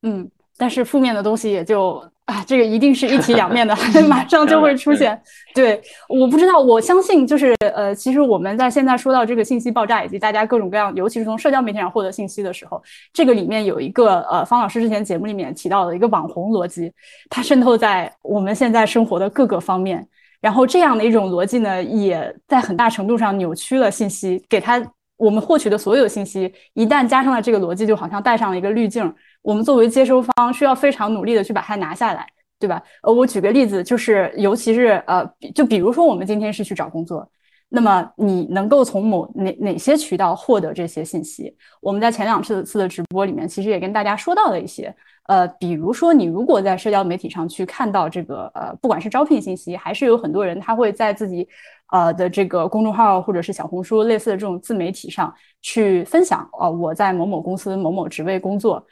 [0.03, 0.31] 嗯。
[0.57, 3.77] 但是负面的东西也就啊，这个一定是一体两面的，
[4.09, 5.21] 马上就会出现。
[5.55, 16.91] 对，我不知道，我相信就是呃，其实我们在现在说到这个信息爆炸以及大家各种各样，尤其是从社交媒体上获得信息的时候，这个里面有一个呃，方老师之前节目里面提到的一个网红逻辑，
[17.29, 20.07] 它渗透在我们现在生活的各个方面。
[20.41, 24.83] 然后这样的一种逻辑呢，也在很大程度上扭曲了信息，给它
[25.17, 29.13] 我们获取的所有信息，一旦加上了这个逻辑，就好像带上了一个滤镜。
[29.45, 32.27] 我们作为接收方，需要非常努力的去把它拿下来，
[32.59, 32.83] 对吧？
[33.03, 35.23] 呃，我举个例子，就是尤其是呃，
[35.55, 37.31] 就比如说我们今天是去找工作，
[37.69, 41.55] 那么你能够从某哪哪些渠道获得这些信息？
[41.83, 44.95] 我们在前两次次的直播里面，其实也跟大家说到了一些，
[45.29, 51.47] 呃，比如说你如果在社交媒体上去看到这个呃，不管是招聘信息，还是有很多人他会在自己
[51.93, 55.31] 呃的这个公众号或者是小红书类似的这种自媒体上
[55.61, 58.83] 去分享，呃，我在某某公司某某职位工作。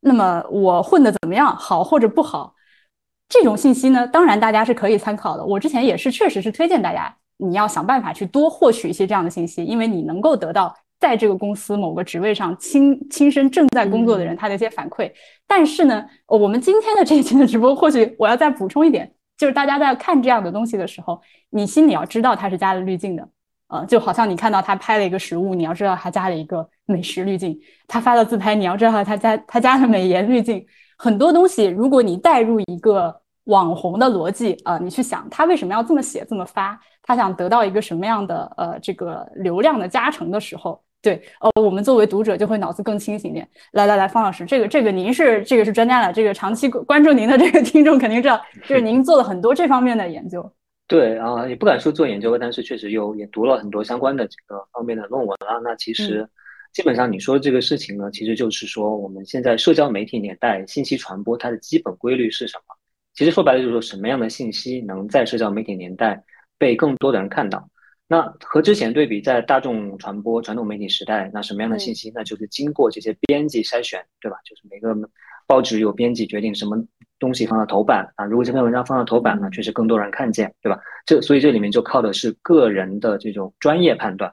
[0.00, 2.54] 那么我混的怎么样，好或者不好，
[3.28, 4.06] 这种信息呢？
[4.06, 5.44] 当然大家是可以参考的。
[5.44, 15.10] 我之前也是，确实是推荐大家，你要想办法去多获取一些这样的信息，因为你能够得到在这个公司某个职位上亲亲身正在工作的人他的一些反馈。
[15.46, 23.28] 但是呢，我们今天的这一期的直播，或许我要再补充一点，就是大家在看这样的东西的时候，你心里要知道它是加了滤镜的。
[23.68, 27.52] 呃，就好像你看到他拍了一个食物，你要知道他加了一个美食滤镜；
[27.86, 30.66] 他发的自拍，你要知道他加他加了美颜滤镜。
[30.96, 40.82] 很多东西，如果你带入一个网红的逻辑啊，你去想他为什么要这么写、这么发，他想得到一个什么样的呃这个流量的加成的时候。
[41.00, 43.48] 对，呃，我们作为读者就会脑子更清醒点。
[43.70, 50.52] 来来来，方老师，这个这个您是这个是专家了，这个长期关注您的这个听众肯定知道，就是您做了很多这方面的研究。
[50.88, 55.60] 对啊，也不敢说做研究，但是确实有也读了很多相关的这个方面的论文啊。
[55.62, 56.28] 那其实
[56.72, 62.74] 基本上你说这个事情呢，其实就是说我们现在社交媒体年代信息传播它的基本规律是什么？
[63.14, 66.22] 其实说白了就是说什么样的信息能在社交媒体年代
[66.56, 67.68] 被更多的人看到。
[68.06, 74.38] 那和之前对比，在大众传播传统媒体时代，那什么样的信息，那就是经过这些编辑筛选，对吧？
[74.44, 74.96] 就是每个
[75.46, 76.82] 报纸有编辑决定什么
[77.18, 78.24] 东西放到头版啊。
[78.24, 80.80] 如果这篇文章放到头版呢，确实更多人看见，对吧？
[81.04, 84.32] 这所以这里面就靠的是个人的这种专业判断？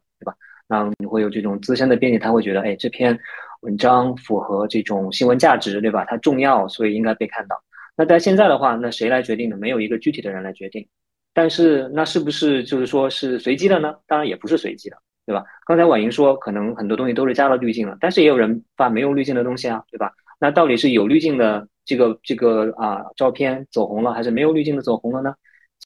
[0.68, 3.18] 那你会有这种资深的编辑，他会觉得，哎，这篇
[3.62, 6.06] 文章符合这种新闻价值，对吧？
[6.06, 7.56] 它重要，所以应该被看到。
[7.96, 9.58] 那在现在的话，那谁来决定呢？
[9.58, 10.88] 没有一个具体的人来决定。
[11.34, 13.94] 但是那是不是就是说是随机的呢？
[14.08, 15.44] 当然也不是随机的，对吧？
[15.66, 20.12] 刚才婉莹说可能很多东西都是加了滤镜了，但是也有人发没有滤镜的东西啊，对吧？
[20.40, 25.36] 那到底是有滤镜的这个这个啊照片走红了，还是没有滤镜的走红了呢？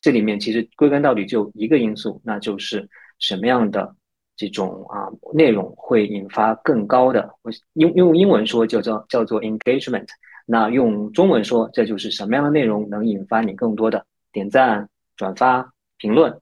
[0.02, 2.88] 这里面其实归根到底就一个因素，那就是
[3.20, 3.96] 什么样的
[4.40, 7.30] 这种啊内容会引发更高的，
[7.74, 10.08] 用用英文说叫叫叫做 engagement，
[10.46, 14.88] 那用中文说这就是什么样的内容能引发你更多的点赞。
[15.18, 16.40] 转发评论，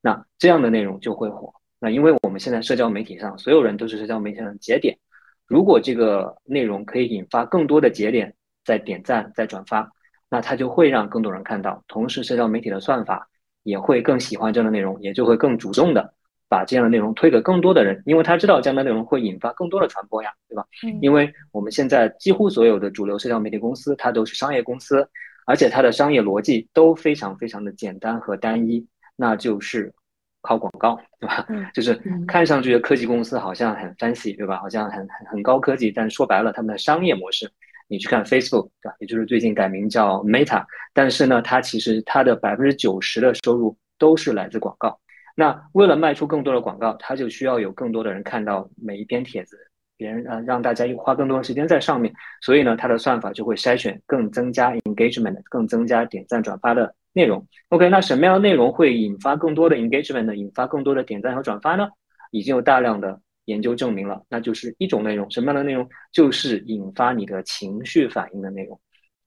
[0.00, 1.54] 那这样的内容就会火。
[1.78, 4.98] 那因为我们现在社交媒体上所有人都是社交媒体上的节点，
[5.46, 9.88] 如果这个内容可以引发更多的节点在点赞、在转发，
[10.28, 11.84] 那它就会让更多人看到。
[11.86, 13.28] 同时，社交媒体的算法
[13.62, 16.12] 也会更喜欢这样的内容，也就会更主动的
[16.48, 20.64] 把这样的内容推给更多的人，因为他知道这样的内容会引发更多的传播呀，对吧？
[21.00, 25.08] 因为我们现在几乎所有的主流社交媒体公司，它都是商业公司。
[25.48, 29.94] 而且它的商业逻辑都非常非常的简单和单一，那就是
[30.42, 31.46] 靠广告，对吧？
[31.72, 31.94] 就是
[32.26, 34.56] 看上去的科技公司好像很 fancy，对吧？
[34.56, 37.48] 好像很很很高科技，但说白了，他们的商业模式，
[37.86, 38.96] 你去看 Facebook，对吧？
[38.98, 44.98] 也就是最近改名叫 Meta，但是呢，它其实它的百分之九十的收入都是来自广告。
[45.36, 49.56] 那为了卖出更多的广告，它就需要有更多的人看到每一篇帖子。
[49.98, 57.46] 别人呃让大家花更多的时间在上面，所以呢，它的算法就会筛选更增加 engagement、更增加点赞转发的内容。
[57.70, 60.36] OK，那什么样的内容会引发更多的 engagement 呢？
[60.36, 61.88] 引发更多的点赞和转发呢？
[62.30, 65.88] 已经有大量的研究证明了，那就是一种内容，什么样的内容？
[66.12, 68.78] 就是引发你的情绪反应的内容。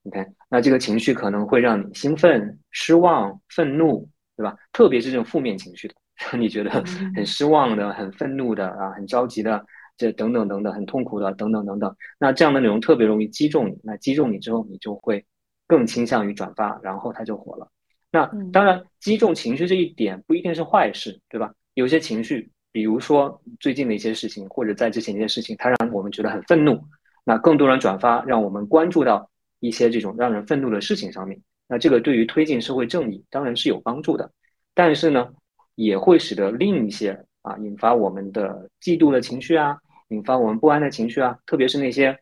[0.04, 4.56] OK，那这个情绪可能会让你兴奋、失望、愤怒，对吧？
[4.72, 5.94] 特别是这种负面情绪的，
[6.38, 9.64] 你觉得很失望的、很愤怒的啊、很着急的。
[9.96, 15.22] 这等等等等很痛苦的等等等等，那这样的内容特别容易击中你，那击中你之后，你就会
[15.66, 17.68] 更倾向于转发，然后它就火了。
[18.10, 21.52] 那当然，击中情绪这一点不一定是坏事，对吧？
[21.74, 26.82] 有些情绪，比如说最近的一些事情，或者在之前一些事情，它让我们觉得很愤怒，
[27.22, 34.32] 那更多人转发，让我们关注到一些这种让人愤怒的事情上面，那这个对于推进社会正义当然是有帮助的，
[34.72, 35.28] 但是呢，
[35.80, 39.78] 也会使得另一些啊引发我们的嫉妒的情绪啊。
[40.08, 42.16] 引发我们不安的情绪啊，特别是那些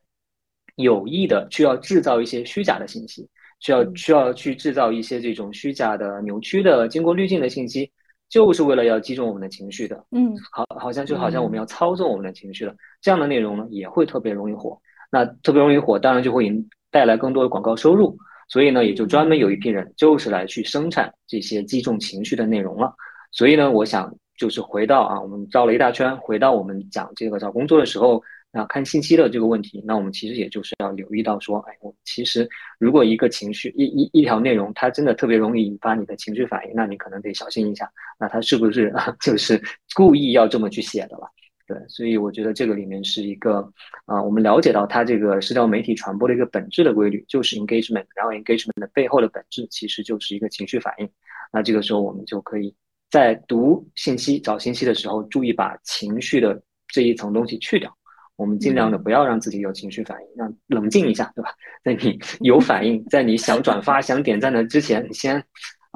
[0.76, 3.26] 有意的需要制造一些虚假的信息，
[3.60, 7.90] 需要需要去制造一些这种虚假的、扭曲的、经过滤镜的信息，
[8.28, 10.04] 就是为了要击中我们的情绪的。
[10.12, 12.74] 嗯，好，好像就好像我们要操纵我们的情绪了。
[13.00, 14.78] 这样的内容呢，也会特别容易火。
[15.10, 18.16] 那特别容易火，当然就会引带来更多的广告收入。
[18.48, 22.94] 所以呢，也就专门有一批人就是来去生产这些击中情绪的内容了。
[23.30, 24.14] 所以呢，我想。
[24.38, 39.60] 就是回到啊，我们绕了一大圈，回到我们讲这个找工作的时候，那看信息的这个问题，那我们其实也就是要留意到说，哎，我其实如果一个情绪一一一条内容，它真的特别容易引发你的情绪反应，那你可能得小心一下，那他是不是就是
[39.96, 41.28] 故意要这么去写的了？
[41.66, 43.68] 对，所以我觉得这个里面是一个
[44.04, 51.10] 啊，我们了解到它这个社交媒体传播的一个本质的规律，就是 engagement，然后 engagement 的背后的本质其实就是一个情绪反应，
[51.52, 52.72] 那这个时候我们就可以。
[53.10, 57.90] 在读信息、找信息的时候，注意把情绪的这一层东西去掉。
[58.36, 61.50] 我们尽量的不要让自己有情绪反应，让冷静一下，对吧？
[61.82, 65.36] 在你有反应，在你想转发、想点赞的之前，你先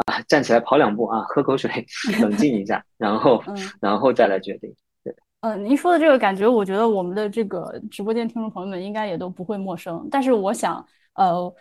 [0.07, 1.71] 啊站起来跑两步啊，喝口水，
[2.21, 3.43] 冷静一下，然后
[3.81, 4.75] 然后再来决定。
[5.05, 10.09] 对，嗯，您说的这个感觉，我觉得我们的这个直播间听众朋友们应该也都不会陌生。
[10.11, 10.85] 但是我想，
[11.15, 11.55] 呃。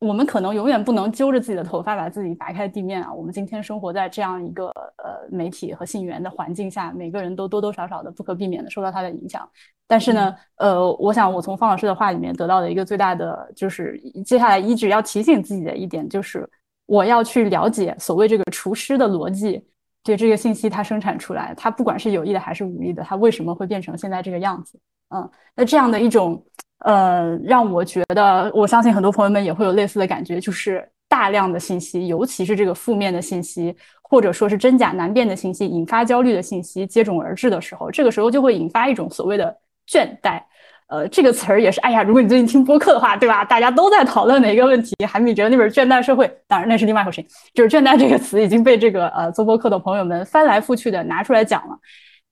[0.00, 3.12] 我们可能永远不能揪着自己的头发把自己拔开地面啊！
[3.12, 9.46] 我们今天生活在这样一个呃媒体和信源的环境下，每个人都多多少少的不可避免的受到它的影响。
[9.86, 16.48] 但是呢，呃，我想我从方老师的话里面得到的一个最大的就是，接下来一直要提醒自己的一点就是，
[16.86, 19.62] 我要去了解所谓这个厨师的逻辑，
[20.02, 24.80] 对这个信息它生产出来，它不管是有意的还是无意的，它为什么会变成现在这个样子？
[25.10, 26.42] 嗯，那这样的一种。
[26.80, 39.54] 呃，让我觉得，我相信很多朋友们也会有类似的感觉，就是大量的信息，尤其是这个负面的信息，或者说是真假难辨的信息，引发焦虑的信息接踵而至的时候，这个时候就会引发一种所谓的
[39.86, 40.40] 倦怠。
[40.88, 43.44] 呃，这个词儿也是，哎呀，如果你最近听播客的话，对吧？
[43.44, 47.24] 大家都在讨论的一个问题，韩米哲那本《倦怠社会》，当然那是另外一回事，
[47.54, 51.78] 就是“倦怠”这个词已经被这个呃做播客的朋友们翻来覆去的拿出来讲了，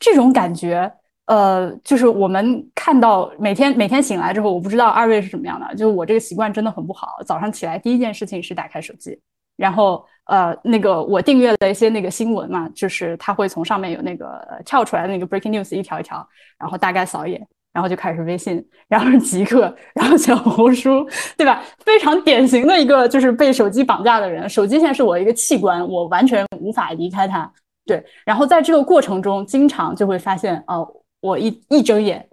[0.00, 0.90] 这种感觉。
[1.28, 5.74] 呃，就是我们看到每天每天醒来之后，我不知道二位是什么样的。
[5.74, 9.20] 就是我这个习惯真的很不好，早上起来第一件事情是打开手机，
[9.54, 16.26] 然后呃，那个我订阅了一些那个新闻嘛，就是它会从上面有那个跳出来的那个 breaking news 一条一条，
[16.58, 21.06] 然后大概扫一眼，然后就开始微信，然后是极客，然后小红书，
[21.36, 21.62] 对吧？
[21.84, 24.48] 非常典型的一个就是被手机绑架的人。
[24.48, 27.52] 手机现在是我一个器官，我完全无法离开它。
[27.84, 30.90] 对，然后在这个过程中，经常就会发现哦。
[31.20, 32.26] 我一一睁眼，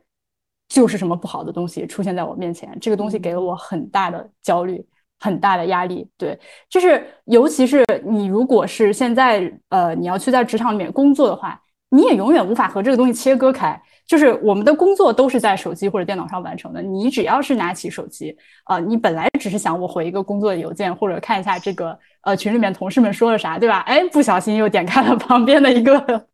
[0.68, 2.78] 就是什么不好的东西出现在我面前。
[2.80, 4.86] 这个东西给了我很大的焦虑，
[5.20, 6.08] 很大的压力。
[6.18, 6.38] 对，
[6.70, 11.60] 就是尤其是你如果是现在呃，你要去在职场里面工作的话，
[11.90, 13.82] 你也永远无法和这个东西切割开。
[14.08, 16.80] 就是我们的工作都是在手机或者电脑上完成的。
[16.80, 23.80] 你只要是拿起手机啊，你本来只是想我回一个工作的邮件，或者看一下这个呃群里面同事们说了啥，对吧？
[23.88, 26.28] 哎，不小心又点开了旁边的一个。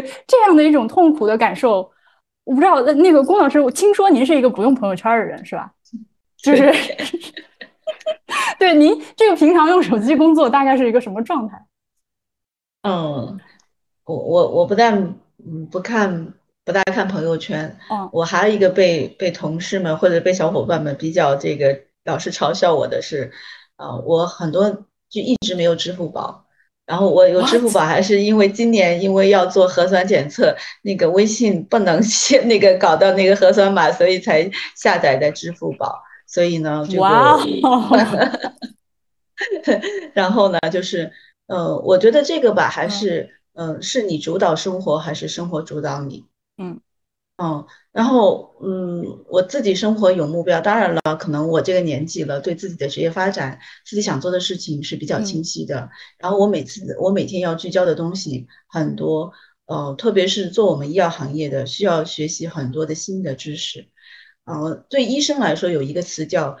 [0.00, 1.90] 对这样的一种痛苦的感受，
[2.44, 5.70] 我不知道那那个龚老师，我听说您是一个不用朋友圈的人，是吧？
[6.38, 6.72] 就是，
[8.58, 11.66] 对您这个平常用手机工作大概是一个什么状态？
[12.82, 13.38] 嗯，
[14.04, 15.14] 我我我不但
[15.44, 16.34] 嗯不看
[16.64, 23.30] 不大看朋友圈，嗯，我还有一个被被同事们或者被小伙伴们比较这个老是嘲笑我的是，
[23.76, 24.70] 啊，我很多
[25.08, 26.46] 就一直没有支付宝。
[26.84, 36.02] 然后我有支付宝，还是因为今年因为要做核酸检测，那个微信不能先那个搞到那个核酸码，所以才下载的支付宝。
[36.26, 37.02] 所以呢，这个，
[40.14, 41.12] 然后呢，就是
[41.46, 46.26] 呃，我觉得这个吧，还是嗯，是你主导生活，还是生活主导你？
[46.58, 46.80] 嗯。
[47.38, 55.90] 嗯，然后嗯，我自己生活有目标，当然了，可能我这个年纪了，对自己的职业发展、自己想做的事情是比较清晰的。
[56.18, 59.32] 然后我每次我每天要聚焦的东西很多，
[59.66, 63.88] 呃，特别是做我们医药行业的，需要学习很多的新的知识。
[64.44, 66.56] 呃，对医生来说，有一个词叫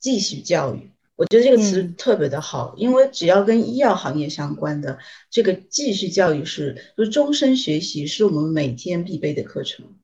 [0.00, 0.90] 继续教育。
[1.14, 4.98] 我觉得这个词特别的好，因为只要跟医药行业相关的，
[5.30, 9.95] 这个继续教育是，就是终身学习，是我们每天必备的课程。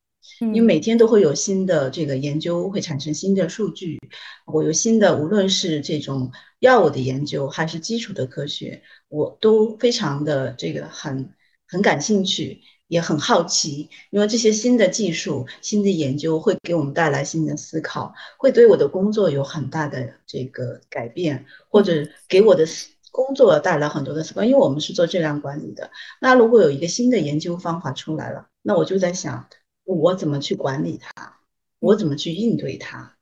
[0.46, 3.98] 因为每天都会有新的这个研究，会产生新的数据，
[4.46, 11.30] 我有新的，无论是这种药物的研究，还是基础的科学，我都非常的这个很
[11.68, 12.62] 很感兴趣。
[12.88, 22.66] 也很好奇，因为这些新的技术、新的研究会给我们带来新的思考，会对我的工作有很大的这个改变，或者给我的
[23.10, 24.44] 工作带来很多的思考。
[24.44, 25.90] 因为我们是做质量管理的，
[26.20, 29.48] 那如果有一个新的研究方法出来了，那我就在想，
[29.84, 31.32] 我怎么去管理它，
[31.80, 33.12] 我怎么去应对它，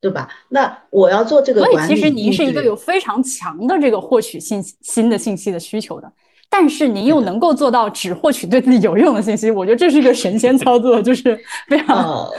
[0.00, 0.28] 对吧？
[0.48, 6.12] 那我要做这个管理，其实您是一个有非常强的这个获取信新的信息的需求的。
[6.48, 11.36] 但是您又能够做到只获取对自己有用的信息，我觉得这是一个神仙操作，就是
[11.66, 12.30] 非常。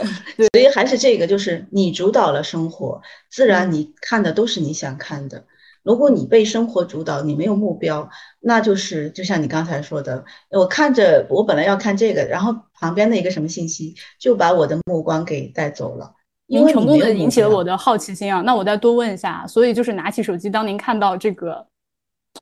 [0.52, 5.44] 所以还是这个，就是你主导了生活，自然你看的都是你想看的。
[5.82, 8.08] 如果你被生活主导，你没有目标，
[8.40, 16.14] 那就是就像你刚才说的，我看着我本来要看这个，然后旁边的一个什么信息就把我的目光给带走了。
[16.46, 18.40] 您成功的引起了我的好奇心啊！
[18.40, 21.66] 那我再多问一下，所以就是拿起手机，当您看到这个。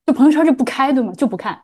[0.04, 1.12] 就朋友圈就不开对吗？
[1.16, 1.60] 就不看。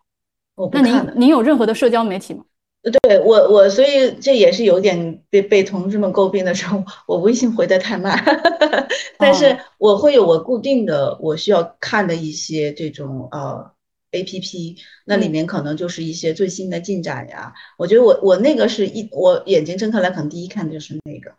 [0.72, 2.44] 那您您有任何的社交媒体吗？
[2.82, 8.18] 对我我所以这也是有点被被同志们诟病的时候，我微信回的太慢。
[9.18, 13.71] 但是我会有我固定的我需要看的一些这种呃
[14.12, 17.52] A P P，那里面可能就是一些最新的进展呀。
[17.76, 21.34] 我觉得我我那个是一我眼睛睁开来可能第一看的就是那个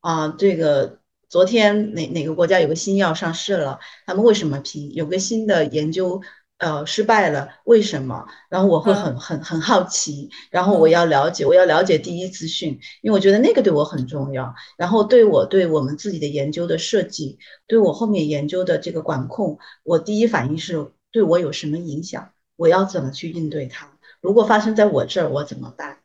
[0.00, 1.00] 啊这个。
[1.30, 3.78] 昨天哪哪个国家有个新药上市了？
[4.06, 4.88] 他们为什么批？
[4.94, 6.22] 有个新的研究
[6.56, 8.26] 呃，失败了，为什么？
[8.48, 14.54] 然后我会很很很好奇，然后我要了解，我要了解第一资讯，因为我觉得那个对我很重要。
[14.78, 22.32] 然后对我对我们自己的研究的设计，对我后面研究的这个管控，我第一反应是对我有什么影响？
[22.56, 23.90] 我要怎么去应对它？
[24.20, 25.98] 如果发生在我这儿，我怎么办？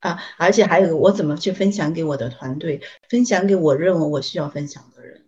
[0.00, 5.22] 啊，而且还有我怎么去分享给我的团队，分享给我认为我需要分享的人。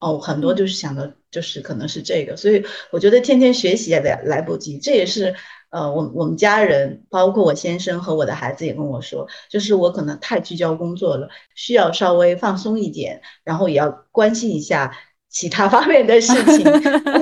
[0.00, 4.78] 哦，很多就是想的，就是可能是这个，所以我觉得天天学习也来来不及。
[4.78, 5.34] 这也是
[5.70, 14.96] 呃，我我们家人，包括我先生和我的孩子也跟我说，就是我可能太聚焦工作了，需要稍微放松一点，然后也要关心一下
[15.28, 16.64] 其他方面的事情。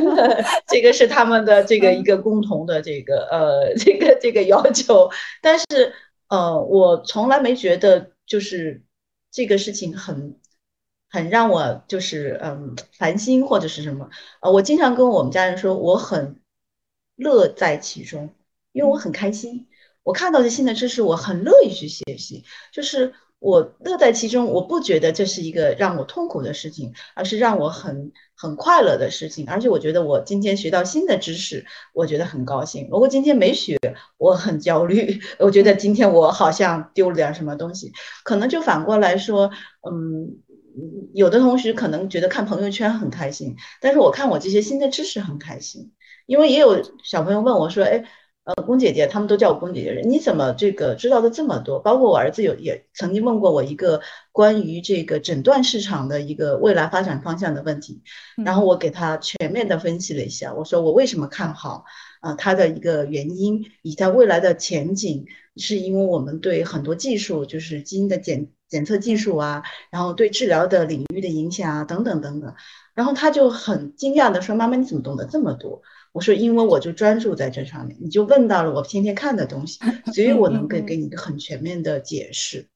[0.68, 5.10] 这个是他们的这个一个共同的这个呃这个这个要求。
[5.42, 5.64] 但是
[6.28, 8.82] 呃，我从来没觉得就是
[9.30, 10.38] 这个事情很。
[11.08, 16.40] 很让我就是嗯烦心或者是什么呃，我经常跟我们家人说，我很
[17.14, 18.34] 乐在其中，
[18.72, 19.68] 因为我很开心。
[20.02, 24.46] 我看到的新的知识，我很乐意去学习，就是我乐在其中。
[24.46, 29.46] 我不觉得这是一个让我痛苦的事情，而是让我很很快乐的事情。
[29.48, 31.64] 而且我觉得我今天学到新的知识，
[31.94, 32.88] 我觉得很高兴。
[32.90, 33.78] 如果今天没学，
[34.18, 35.20] 我很焦虑。
[35.38, 37.92] 我觉得今天我好像丢了点什么东西。
[38.24, 39.50] 可能就反过来说，
[39.88, 40.42] 嗯。
[41.14, 45.90] 有的同学可能觉得看朋友圈很开心，但是我看我这些新的知识很开心，
[46.26, 48.04] 因为也有小朋友问我说：“哎，
[48.46, 58.02] 呃，龚姐姐，他们都叫我龚姐姐，你怎么这个知道的这么多？”包括我儿子有也曾经问过我一个关于这个诊断市场的一个未来发展方向的问题，
[58.44, 61.84] 然后我给他全面的分析了一下，我说我为什么看好
[62.20, 65.26] 啊，它的一个原因以及它未来的前景，
[65.56, 68.48] 是因为我们对很多技术，就是基因的检。
[68.68, 72.52] 检测技术啊，然后对治疗的领域的影响啊，等等等等，
[72.94, 75.82] 然后他就很惊讶的说：“妈妈，你怎么懂得这么多？”
[76.16, 79.78] 我说：“因为我就专注在这上面，你就问到了我天天看的东西，
[80.14, 82.66] 所以我能给给你一个很全面的解释。”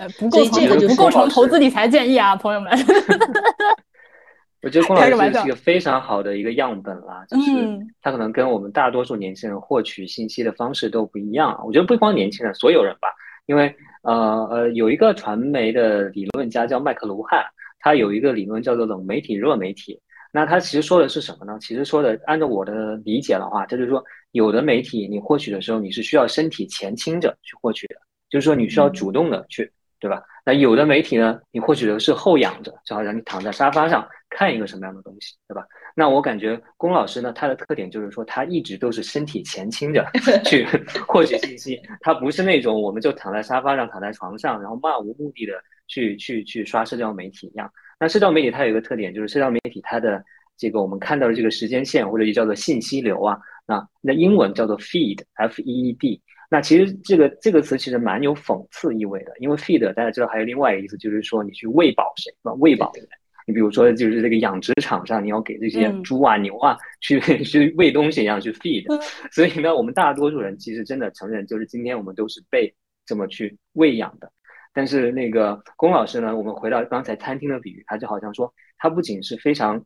[0.00, 2.72] 呃，不构成不构成投资理财建议啊，朋友们。
[4.62, 11.62] 我觉得龚老师是一个非常好的一个样本啦，就是他可能跟我们大多数年轻人获取信息的方式都不一样。
[11.66, 13.08] 我觉得不光年轻人，所有人吧，
[13.46, 13.74] 因为。
[14.02, 17.44] 呃呃，有一个传媒的理论家叫麦克卢汉，
[17.80, 20.00] 他有一个理论叫做冷媒体、热媒体。
[20.32, 21.58] 那他其实说的是什么呢？
[21.60, 24.02] 其实说的，按照我的理解的话，他就是说，
[24.32, 27.96] 有的媒体你获取的时候，你是需要身体前倾着去获取的，
[28.28, 30.22] 就是说你需要主动的去，对吧？
[30.44, 35.66] 那有的媒体呢，你获取的是后仰着，就好像你躺在沙发上看一个什么样的东西，对吧？
[35.98, 40.04] 那我感觉龚老师呢，他的特点就是说，他一直都是身体前倾着
[40.44, 40.66] 去
[41.08, 45.54] 获取信息，他不是那种我们就躺在沙发上、躺在床上，然后漫无目的的
[45.88, 47.72] 去去去刷社交媒体一样。
[47.98, 50.22] 那社交媒体它有一个特点，就是社交媒体它的
[50.56, 56.20] 这个我们看到的这个时间线或者也叫做信息流啊，那那英文叫做 feed，f e e d。
[56.48, 62.52] 那其实这个这个词其实蛮有讽刺意味的，因为 feed 大家知道还有另外一个意思，就是说你去喂饱谁，是吧？
[62.54, 63.06] 喂饱人。
[63.48, 68.84] 你比如说，就是这个养殖场上，你要给这些猪啊、牛啊去 去喂东西一样去 feed，
[69.30, 72.74] 所以呢，我们大多数人其实真的承认，就是今天我们都是被
[73.06, 74.32] 这么去喂养的。
[74.76, 79.82] 但是那个龚老师呢，我们回到刚才餐厅的比喻，他就好像说，他不仅是非常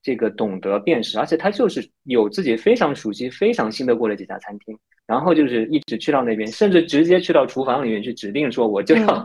[0.00, 9.24] 这个懂得辨识，而且他就是有自己非常熟悉、非常信得过的几家餐厅，然后就是一直去到那边，甚至直接去到厨房里面去指定说，我就要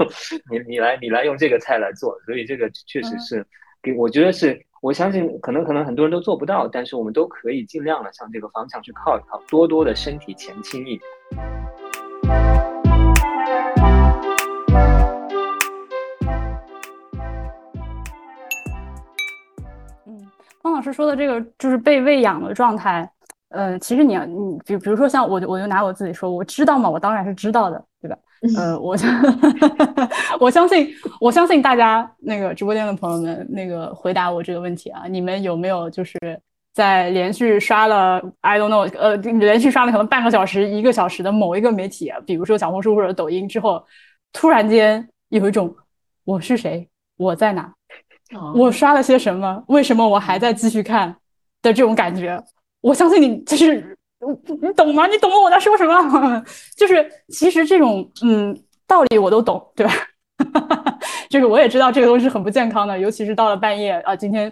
[0.52, 2.20] 你你来你来用这个菜来做。
[2.26, 3.46] 所以这个确实是。
[3.84, 12.63] 给我觉得是，我相信可能可能很多人都做不到，但是我们都可以尽量的向这个方向去靠一靠，多多的身体前倾一点。
[20.64, 23.10] 嗯，方老师说的这个就是被喂养的状态，
[23.50, 26.90] 嗯，其实你要你比比如说像我，我就拿我自己说，我知道嘛？
[26.90, 28.18] 我当然是知道的，对吧？
[28.58, 28.96] 呃，我
[30.40, 30.90] 我相信，
[31.20, 36.18] 我相信大家那个直播间的朋友们，那个回答我这个问题啊，你们有没有就是
[36.74, 43.84] 在连续刷了 I don't know，呃，连续刷了可能半个小时、一个小时的某一个媒体，比如说小红书或者抖音之后，
[44.32, 45.74] 突然间有一种
[46.26, 47.74] 我是谁，我在哪，
[48.56, 51.16] 我刷了些什么，为什么我还在继续看
[51.62, 52.42] 的这种感觉？
[52.82, 53.98] 我相信你就是。
[54.62, 55.06] 你懂吗？
[55.06, 56.42] 你懂我在说什么？
[56.78, 58.58] 就是其实这种嗯
[58.88, 59.94] 道理我都懂，对吧？
[61.30, 64.50] 就是我也知道这个东西是很不健康的，尤其是到了半夜啊，今天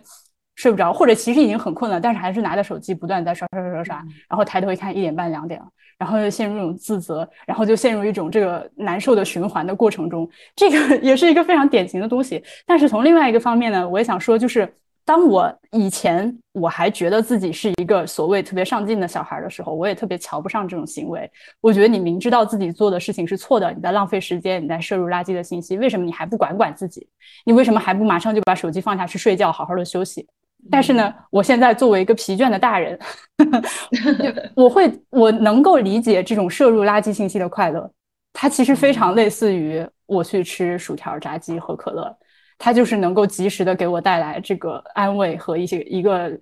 [0.55, 3.95] 睡不着，或者其实已经很困了，但是还是拿着手机不断在刷刷刷刷刷，
[4.29, 5.65] 然后抬头一看一点半两点了，
[5.97, 10.29] 然后就陷入一种自责，然后就陷入一种这个难受的循环的过程中。
[10.55, 12.43] 这个也是一个非常典型的东西。
[12.65, 14.71] 但是从另外一个方面呢，我也想说，就是
[15.03, 21.29] 当我以前我还觉得自己是一个所谓特别上进的小孩的时候，我也特别瞧不上这种行为。
[21.59, 27.07] 我觉得你明知道自己做的事情是错的，你在浪费时间，你在摄入垃圾的信息，为什么你还不管管自己？
[27.45, 30.27] 你为什么还不马上就把手机放下去睡觉，好好的休息？
[30.69, 32.99] 但是呢，我现在作为一个疲倦的大人，
[34.55, 37.89] 我会我能够理解这种摄入垃圾信息的快乐，
[38.33, 42.15] 它其实非常类似于我去吃薯条、炸鸡、和可乐。
[42.63, 46.39] 它就是能够及时的给我带来这个安慰和一些一个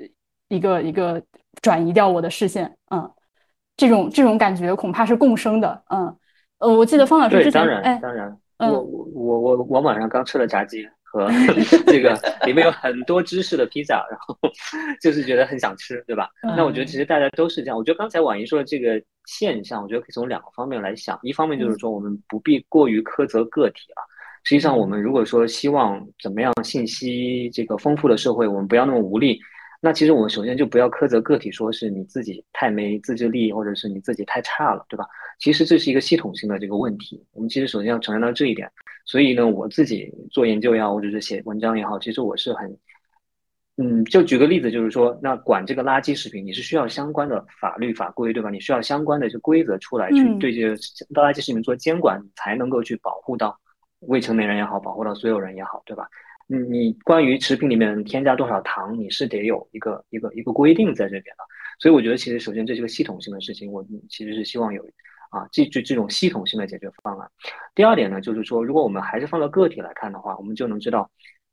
[0.50, 1.22] 一个一个
[1.62, 3.10] 转移掉我的视线，嗯，
[3.78, 6.14] 这种这种感觉恐怕是共生的，嗯，
[6.58, 11.28] 呃，我记得方老师之前，当然当然，我我我我晚上刚吃了炸鸡和
[11.88, 12.14] 这个
[12.46, 14.38] 里面有很多芝士的披萨，然后
[15.02, 16.30] 就是觉得很想吃，对吧？
[16.56, 17.78] 那我觉得其实大家都是这样。
[17.78, 24.02] 我觉得刚才婉莹说的这个现象，我觉得可以从两个方面来想，一方面就是说我们不必过于苛责个体啊。
[24.44, 29.40] 实际上，我们如果说希望怎么样信息这个丰富的社会，我们不要那么无力。
[29.82, 35.06] 那其实我们首先就不要苛责个体，说是你自己太没自制力，或者是你自己太差了，对吧？
[35.40, 37.26] 其实这是一个系统性的这个问题。
[37.32, 38.70] 我们其实首先要承认到这一点。
[39.06, 42.78] 所以呢，我自己做研究也好，或者是写文章也好，其实我是很，
[43.78, 48.50] 嗯，就举个例子，就是说，那管这个垃圾食品，你是需要相关的法律法规，对吧？
[48.50, 50.76] 你需要相关的这规则出来，去对这个
[51.12, 53.58] 垃圾食品做监管，才能够去保护到。
[54.02, 56.08] 未成年人也好，保护到所有人也好，对吧？
[56.52, 61.44] 你你关于食品里面添加多少糖，你是得有一个一个一个规定在这边的。
[61.80, 64.84] 所以我觉得，其实首先这是个系统性的事情，我其实是希望有
[65.30, 67.30] 啊这这这种系统性的解决方案。
[67.76, 71.08] 第二点呢，就是说，如果我们还是放到个体来看的话，我们就能知道，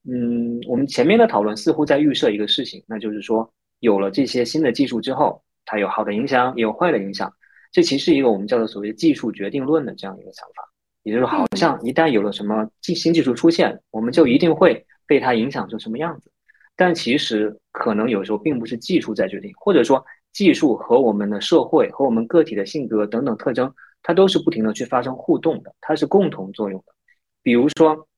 [0.09, 7.31] 嗯，我们前面的讨论似乎在预设一个事情，那就是说，有了这些新的技术之后，它有好的影响，也有坏的影响。
[7.71, 10.76] 这其实是一个我们叫做所谓技术决定论的这样一个想法。
[11.07, 16.33] 也就是好像一旦有了什么技新技术出现，我们就一定会被它影响成什么样子。
[16.75, 26.93] 但其实可能有时候并不是技术在决定，或者说技术和我们的社会和我们个体的性格等等特征，它都是不停的去发生互动的，它是共同作用的。
[27.41, 28.09] 比如说，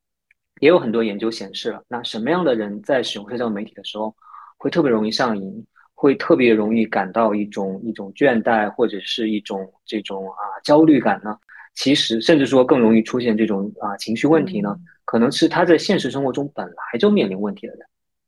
[0.61, 4.17] 也有很多研究显示了，那什么样的人在使用社交媒体的时候
[4.57, 11.37] 会特别容易上瘾，会特别容易感到一种一种倦怠或者是一种这种啊焦虑感呢？
[11.79, 17.87] 其实，甚至说更容易出现这种啊情绪问题呢，可能是他在现实生活中本来就面临问题的人，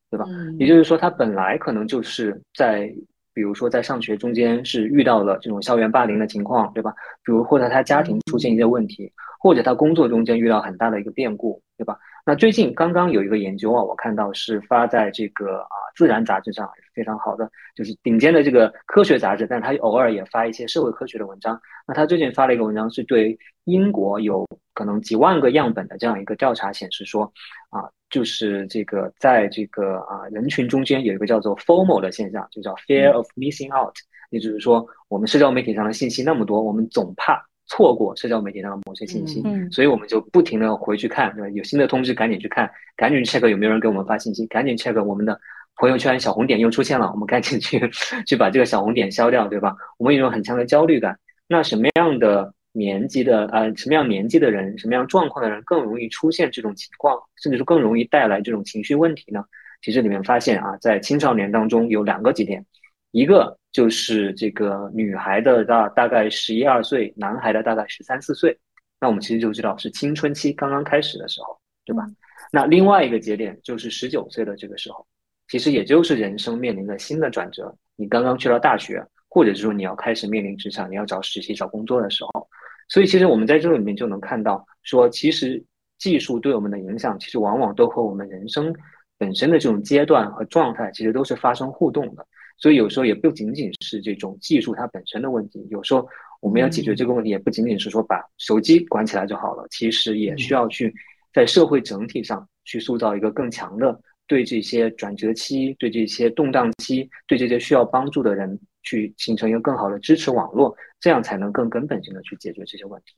[0.09, 0.25] 对吧？
[0.57, 2.87] 也就是说，他本来可能就是在，
[3.35, 6.95] 比如说在上学中间是遇到了这种校园霸凌的情况，对吧？
[7.25, 11.99] 比如或者他家庭出现一些问题，或者他工作中间遇到很大的一个变故，对吧？
[12.25, 21.61] 那最近刚刚有一个研究啊，我看到是发在这个啊《自然》杂志上，非常好的，就是顶尖的这个科学杂志，但是他偶尔也发一些社会科学的文章。
[21.87, 27.25] 那他最近发了一个文章，是对英国有可能几万个样本的这样一个调查显示说，
[27.71, 33.95] 啊，就是这个在这个啊人群中间有一个叫做 FOMO 的现象，就叫 Fear of Missing Out，
[34.31, 37.50] 也就是说，我们社交媒体上的信息那么多，我们总怕。
[37.71, 39.41] 错过社交媒体上的某些信息，
[39.71, 41.49] 所以我们就不停的回去看，对吧？
[41.51, 45.41] 有新的通知赶紧去看，赶紧 check 有没有人给我们发信息，赶紧 check 我们的
[45.77, 47.81] 朋友圈小红点又出现了，我们赶紧去
[48.27, 49.77] 去把这个小红点消掉，对吧？
[49.99, 51.17] 我们有一种很强的焦虑感。
[51.47, 59.45] 那什么样的年纪的呃什么样年纪的人，什么样状况的人更容易出现这种情况，甚至是更容易带来这种情绪问题呢？
[59.81, 62.67] 其实里面发现啊，在青少年当中有两个节点，
[63.13, 63.60] 一个。
[63.73, 68.59] 就是这个女孩的大大概十一二岁，男孩的大概十三四岁，
[69.01, 72.05] 那我们其实就知道是青春期刚刚开始的时候，对吧？
[72.53, 75.07] 那另外一个节点就是十九岁的这个时候，
[75.49, 82.49] 其实也就是人生面临的新的转折，你刚刚去到大学，或者是说你要开始面临职场，你要找实习、找工作的时候，
[82.89, 85.63] 所以其实我们在这里面就能看到，说其实
[85.99, 88.75] 技术对我们的影响，其实往往都和我们人生
[89.17, 92.27] 本身的这种阶段和状态，其实都是发生互动的。
[92.61, 96.07] 所以有时候也不仅仅是这种技术它本身的问题，有时候
[96.41, 100.95] 我们要解决这个问题，也不仅仅是说把手机管起来就好了，其实也需要去
[101.33, 113.15] 在社会整体上去塑造一个更强的对这些转折期、对这些动荡期、对这些需要帮助的人去形成一个更好的支持网络，这样才能更根本性的去解决这些问题。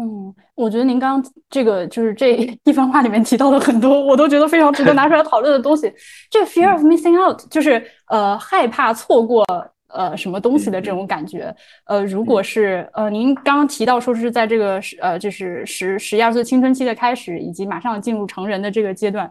[0.00, 2.32] 嗯，我觉得您刚刚这个就是这
[2.64, 5.92] 一番话里面提到的很多，我都觉得非常值得拿出来讨论的东西。
[6.30, 9.44] 这个 fear of missing out 就是呃害怕错过
[9.88, 11.54] 呃什么东西的这种感觉。
[11.84, 19.30] 呃，如果是呃您刚刚提到说是在这个呃就是十十一二岁青春期的开始，以及马上进入成人的这个阶段，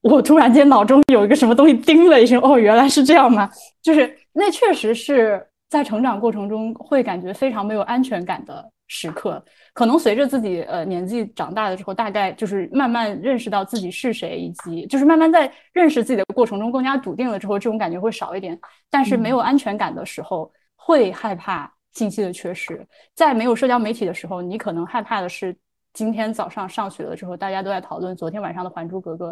[0.00, 3.50] 我突然间脑中有一个什么东西叮了一声，哦，原来是这样吗？
[3.82, 5.46] 就是那确实是。
[5.72, 9.42] 在成长过程中会感觉非常没有安全感的时刻，
[9.74, 18.58] 可能随着自己呃年纪长大了之后，大概就是慢慢认识到自己是谁，以及就是慢慢在认识自己的过程中更加笃定了之后，这种感觉会少一点。
[18.90, 22.86] 但是没有安全感的时候，会害怕信息的缺失。
[23.14, 25.56] 在没有社交媒体的时候，你可能害怕的是
[25.94, 29.30] 今天早上上学了之后，大家都在讨论昨天晚上的《还珠格格》，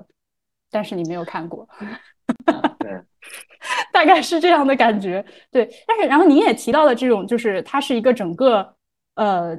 [0.70, 1.68] 但是你没有看过。
[2.78, 2.90] 对，
[3.92, 5.22] 大概是这样的感觉。
[5.50, 8.74] 对，但是然后您也提到了这种，就是它是一个整个
[9.16, 9.54] 呃，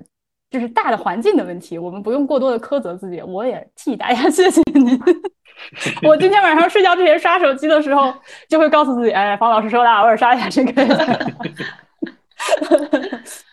[0.51, 3.21] 就是大的环境的问题，我们不用过多的苛责自己。
[3.21, 4.99] 我也替大家谢谢您。
[6.03, 8.13] 我今天晚上睡觉之前刷手机的时候，
[8.49, 10.71] 就会告诉自己，哎，方老师说的，偶尔刷一下这个。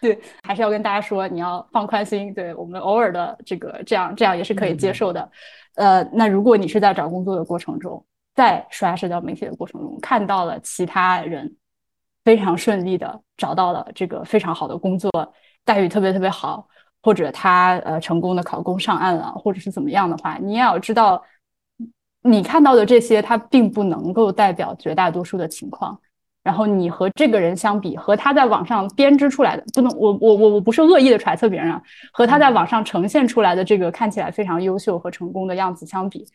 [0.00, 2.34] 对，还是要跟大家说，你要放宽心。
[2.34, 5.30] 对我们偶尔的这个这样这样也是可以接受的。
[5.76, 11.54] 呃，那如果你是在找工作的过程中，在刷社交媒体的过程中，看到了其他人
[12.24, 15.10] 非常顺利的找到了这个非常好的工作，
[15.64, 16.66] 待遇特别特别好，
[17.02, 21.22] 或者他呃成功的考公上岸了，或者是怎么样的话，你也要知道，
[22.22, 25.98] 你看到的这些，它并不能够代表绝大多数的情况。
[26.44, 36.26] 然后你和这个人相比，和他在网上编织出来的，不能我我我我不是恶意的揣测别人啊，和他在网上呈现出来的这个看起来非常优秀和成功的样子相比。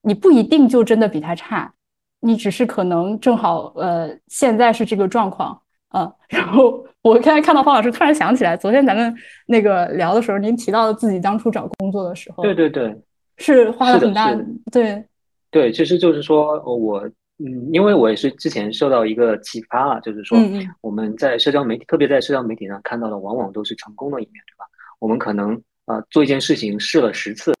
[0.00, 1.72] 你不一定就真的比他差，
[2.18, 5.62] 你只是可能正好呃现在是这个状况
[5.94, 6.12] 嗯。
[6.28, 9.14] 然后我刚才看到方老师，突然想起来，昨天咱们
[9.46, 12.94] 那个聊的时候，您提到了自己当初找工作的时候，对对对，
[13.38, 14.34] 是花了很大
[14.70, 15.04] 对
[15.50, 17.00] 对，其实就是说我
[17.38, 20.38] 嗯，因为我也是之前受到一个启发啊，就是说
[20.80, 24.64] 我们在社交媒体，特别在社交媒体上看到的，往往都是成功的一面，对吧？
[24.98, 27.52] 我们可能啊做一件事情试了十次。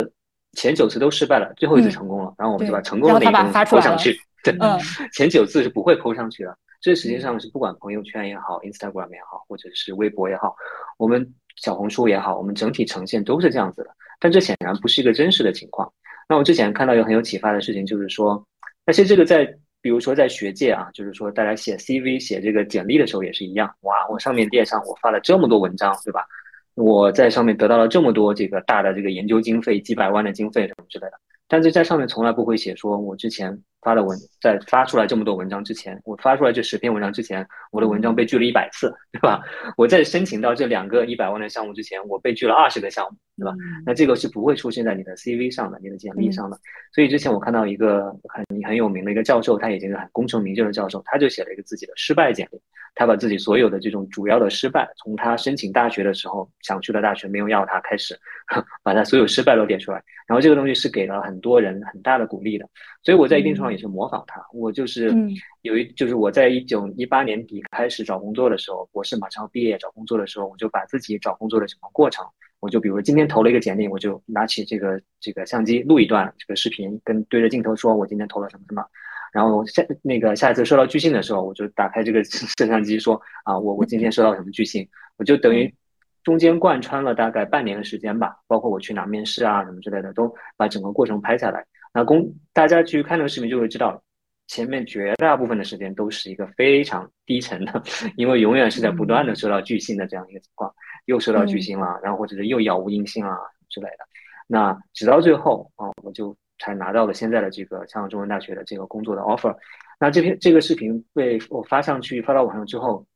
[0.54, 4.14] 前九次都失败了，最后一次成功了，然后我们就把成功的那一个抛上去。
[4.44, 4.54] 对，
[5.14, 6.54] 前九次是不会抛上去的。
[6.82, 10.54] 这实际上是不管朋友圈也好，Instagram 也好，或者是微博也好，
[10.98, 13.90] 我们小红书也好，我们整体呈现都是这样子的。
[14.18, 15.90] 但这显然不是一个真实的情况。
[16.28, 18.44] 那我之前看到一个很有启发的事情，就是说，
[18.84, 19.44] 那其实这个在
[19.80, 23.72] 比如说在学界啊，就是说大家写 CV 写这个简历的时候也是一样。
[23.82, 26.26] 哇，我上面电商我发了这么多文章，对吧？
[26.74, 31.12] 我在上面得到了这么多这个大的这个研究经费，几百万的经费什么之类的，
[31.52, 33.62] 但是在上面从来不会写说我之前。
[33.82, 39.42] 发的文在发出来这么多文章之前，我发出来这十篇文章之前，我的文章被拒了一百次，对吧？
[39.76, 43.52] 我在申请到这两个一百万的项目之前，我被拒了二十个项目，对吧？
[43.84, 46.56] 那这个是不会出现在你的 CV 上的，你的简历上的。
[46.94, 52.60] 所以之前我看到一个很很有名的一个教授，他已经是很功成名就的教授，他就写了一个自己的失败简历，
[52.94, 58.16] 他把自己所有的这种主要的失败，从他申请大学的时候想去的大学没有要他开始，
[58.84, 62.66] 把他所有失败都点出来，然后这个东西是给了很多人很大的鼓励的。
[63.02, 65.14] 所以我在一定程度上也是模仿他，我就是
[65.60, 72.24] 有一就是我在一九一八年底开始找工作的时候，博士马上毕业找工作的时候，我就把自己找工作的整个过程，
[72.60, 78.84] 我就比如今天投了一个简历，我就拿起这个这个相机录一段这个视频，跟对着镜头说我今天投了什么什么，
[79.32, 85.74] 然后下那个下一次收到拒信的时候，我就打开这个摄像机说啊我我今天收到什么拒信，我就等于
[86.22, 91.64] 中间贯穿了大概半年的时间吧，包括我去哪面试啊什么之类的，都把整个过程拍下来。
[91.92, 94.02] 那公大家去看那个视频就会知道，
[94.46, 97.82] 前面绝大部分的时间都是一个非常低沉的，
[98.16, 100.72] 因为永远是在不断的收到拒信的这样一个情况，
[101.06, 103.36] 又收到拒信了，然后或者是又杳无音信啊
[103.68, 103.98] 之类的。
[104.46, 109.54] 那直到最后啊，我就才拿到了现在的这个香港中文大学的这个工作的 offer。
[109.98, 113.06] 那这篇这个视频被我发上去发到网上之后，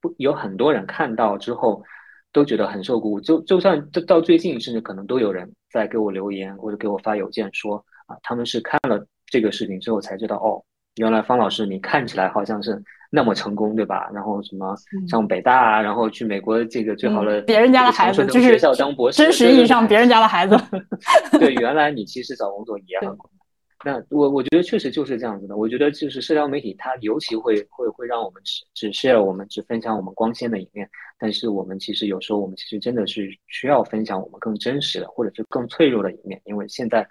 [0.00, 1.82] 不有很多人看到之后
[2.36, 7.82] 都觉得很受鼓舞，就就算到到最近，甚至可能都有人在给我留言或者给我发邮件说。
[8.06, 10.62] 啊，他们是看了这个视频之后才知道，哦，
[11.00, 12.80] 原来方老师你看起来好像是
[13.10, 14.08] 那么成功，对吧？
[14.14, 14.76] 然后什么
[15.08, 20.56] 上北大啊，然后去美国这个最好的别人家的孩子，就是学校当博士，真实意义上别人家的孩子。
[21.40, 23.35] 对，原来你其实找工作也很困难。
[23.84, 25.56] 那我我觉得确实就是这样子的。
[25.56, 37.06] 我觉得就是社交媒体它尤其会会会让我们只只 share 我们只分享我们光鲜的一面，但是我们其实有时候我们其实真的是需要分享我们更真实的或者是更脆弱的一面，因为现在。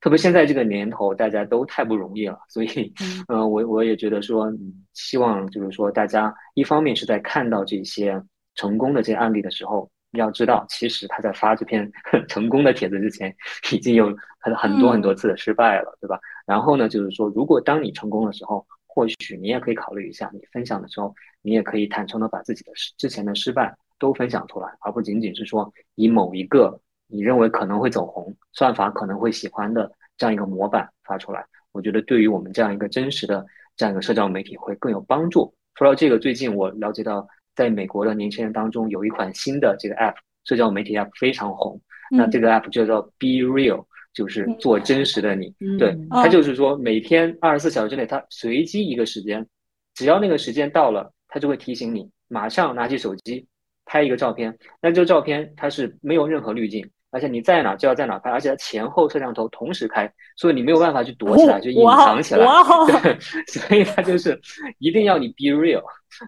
[0.00, 2.92] 特别现在这个年头，大家都太不容易了，所以，
[3.28, 4.52] 嗯， 我我也觉得说，
[4.92, 8.22] 希望就是说，大家一方面是在看到这些
[8.54, 11.90] 成功的这些案例的时候，要知道，其实他在发这篇
[12.28, 13.34] 成功的帖子之前，
[13.72, 14.06] 已经有
[14.40, 16.18] 很很多很多次的失败了，对吧？
[16.46, 26.80] 然后呢，就是说，如果当你成功的时候，或许你也可以考虑一下，你分享的时候，你也可以坦诚的把自己的之前的失败都分享出来，而不仅仅是说以某一个。
[27.06, 33.44] 你认为可能会走红，算法可能会喜欢的这样一个模板发出来，我觉得对于我们这样一个真实的
[33.76, 41.80] 这样一个社交媒体会更有帮助说到这个，最近我了解到，在美国的年轻人当中，有一款新的这个 App，社交媒体 App 非常红。
[42.10, 45.54] 那这个 App 就叫 Be Real，就是做真实的你。
[45.78, 49.46] 对，它就是说每天二十四小时之内，它随机一个时间，
[49.94, 53.46] 只要那个时间到了，它就会提醒你，马上拿起手机
[53.84, 54.56] 拍一个照片。
[54.82, 56.88] 那这个照片它是没有任何滤镜。
[57.14, 62.44] 而且你在哪就要在哪拍，而且它前后摄像头同时开，所以你没有办法去躲起来，就隐藏起来。
[63.00, 64.36] 对，所以它就是
[64.80, 65.80] 一定要你 be real，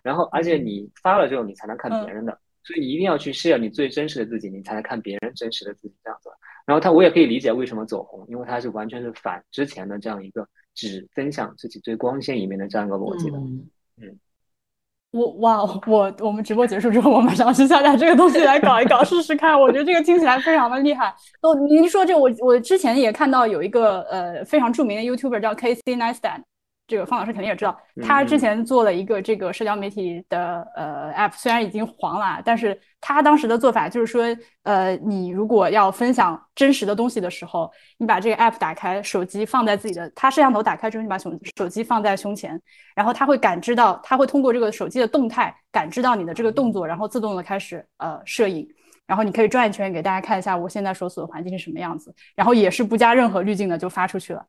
[0.04, 6.30] 然后而且你发了之后你才能看别人的，所以你一定要去 share 你最真实的自己，你才能看别人真实的自己这样子。
[6.64, 13.38] 然后它我也可以理解为什么走红，因为它是完全是反之前的这样一个只分享自己最光鲜一面的这样一个逻辑的，
[14.00, 14.18] 嗯。
[15.12, 19.58] 我哇，我我们直播结束之后，我马上去下载这个东西来搞一搞试试看。
[19.58, 21.14] 我觉得这个听起来非常的厉害。
[21.40, 26.40] 哦，您说这我我之前也看到有一个呃非常著名的 YouTuber 叫 Casey Neistat。
[26.86, 34.24] 这个方老师肯定也知道，他之前做了一个这个社交媒体的呃 app，虽然已经黄了，但是他当时的做法就是说，
[34.62, 37.68] 呃，你如果要分享真实的东西的时候，
[37.98, 42.60] 你把这个 app 打开，手机放在自己的，他摄像头打开之后，你把手手机放在胸前，
[42.94, 48.64] 然后他会感知到，他会通过这个手机的动态感知到你的这个动作，然后自动的开始呃摄影，
[49.06, 54.46] 然后你可以转一圈给大家看一下我现在所处的环境是什么样子，然后也是不加任何滤镜的就发出去了。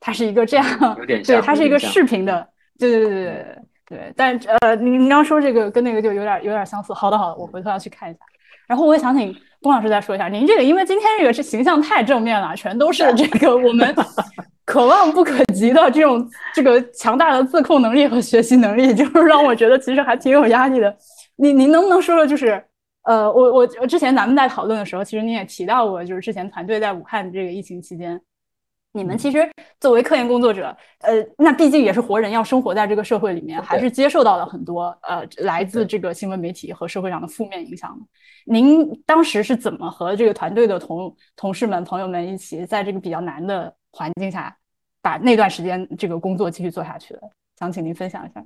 [0.00, 0.66] 它是一个这样，
[1.06, 2.48] 对，它是一个视频的，
[2.78, 4.12] 对对对对对对。
[4.16, 6.94] 但呃，您您刚说这个跟那个就有点有点相似。
[6.94, 8.20] 好的好的，我回头要去看一下。
[8.66, 13.94] 然后我也想请龚老师再说一下，您这个因为今天这个是形象太正面了，全都是这个我们
[14.64, 20.96] 可望不可及的这种这个强大的自控能力和学习能力，就是让我觉得其实还挺有压力的。
[21.36, 22.64] 您您能不能说说，就是
[23.02, 28.18] 呃，我我之前咱们在讨论的时候，其实您也提到过，就是之前团队在武汉这个疫情期间。
[28.92, 37.96] 你们其实作为科研工作者，呃，那毕竟也是活人，要生活在这个社会里面，还是接受到了很多呃来自这个新闻媒体和社会上的负面影响。
[38.46, 44.56] 您当时是怎么和这个团队的同同事们、朋友们一起，在这个比较难的环境下，
[45.00, 47.20] 把那段时间这个工作继续做下去的？
[47.58, 48.44] 想请您分享一下。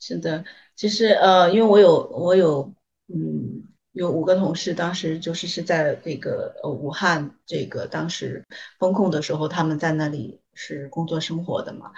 [0.00, 0.42] 是的，
[0.74, 2.72] 其实呃，因为我有我有
[3.08, 3.64] 嗯。
[3.94, 8.44] 有五个同事，当时就是是在那个呃武汉这个当时
[8.80, 11.92] 封控的时候，他们在那里是工作生活的嘛。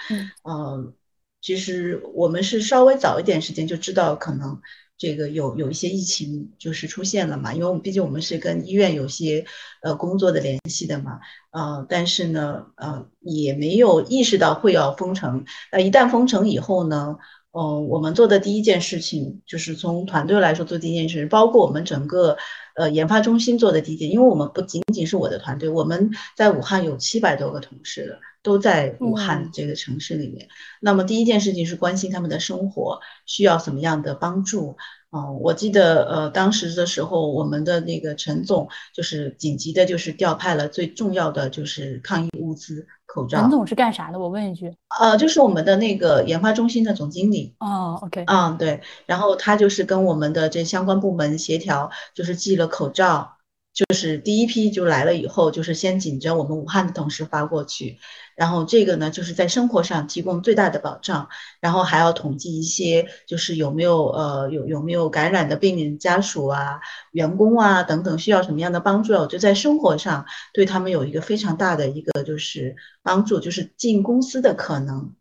[0.44, 0.92] 嗯，
[1.40, 4.60] 其实我们是稍微早一点时间就知道可能
[4.98, 9.46] 这个有有一些疫情就是出现了嘛，因为我们毕竟我们是跟医院有些
[9.80, 11.20] 呃工作的联系的嘛。
[11.50, 15.46] 呃，但是呢，呃也没有意识到会要封城。
[15.70, 17.16] 呃，一旦封城以后呢。
[17.58, 22.36] 嗯，我们做的第一件事情就是从团队来说做第一件事，包括我们整个
[22.74, 30.48] 呃研发中心做的第一件，因为我们不仅仅是我的团队，我们在武汉有七百多个同事，都在武汉这个城市里面。
[30.80, 34.76] 那么第一件事情是关心他们的生活需要什么样的帮助。
[35.10, 42.86] 嗯，我记得呃当时的时候，我们的那个陈总就是紧急的，就是调派了最重要的就是抗疫物资。
[43.06, 43.40] 口罩。
[43.40, 44.18] 陈总是干啥的？
[44.18, 44.74] 我问一句。
[45.00, 47.54] 呃，就是我们的那个研发中心的总经理。
[47.60, 48.24] 哦，OK。
[48.26, 48.82] 嗯，对。
[49.06, 53.32] 然后他就是跟我们的这相关部门协调，就是寄了口罩。
[53.72, 57.98] 就是第一批就来了以后，就是先紧着我们武汉的同事发过去，
[58.36, 61.28] 然后这个呢，就是在生活上提供最大的保障，
[61.58, 66.80] 然后还要统计一些，就是有没有呃有有没有感染的病人家属啊、
[67.12, 75.14] 员工啊等等需要什么样的帮助啊，我就在生活上对他们有一个非常大的一个就是帮助，就是进公司的可能。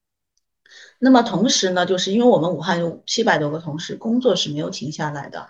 [0.99, 5.47] 那么同时呢，就是因为我们武汉有七百多个同事，工作是没有停下来的。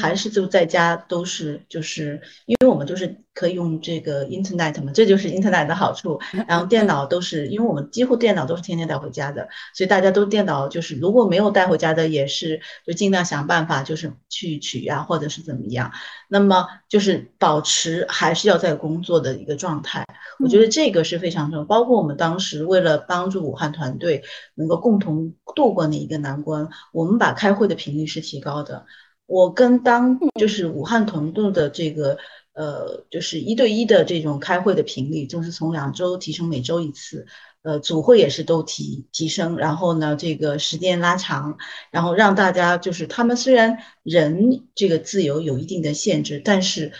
[0.00, 6.20] 还是就在家都是，就是因为我们就是可以用这个 Internet 嘛，这就是 Internet 的好处。
[6.46, 15.92] 然后电脑都是，因为我们几乎电脑都是天天带回家的，所以大家都电脑就是如果没有带回家的，也是就尽量想办法就是去取呀，或者是怎么样。
[16.28, 20.04] 那么就是保持还是要在工作的一个状态，
[20.38, 21.64] 我觉得这个是非常重要。
[21.64, 24.22] 包括我们当时为了帮助武汉团队
[24.54, 28.86] 能够共同度过那一个难关，我们把开会的频率是提高的。
[29.32, 32.18] 我跟当就是武汉同度的这个
[32.52, 37.26] 呃，就是一对一的这种开会的频率，就是从两周提升每周一次，
[37.62, 41.56] 呃，组会也是都提提升，然后呢，这个时间拉长，
[41.90, 46.92] 然后让大家就是他们虽然人这个自由有一定的限制，但是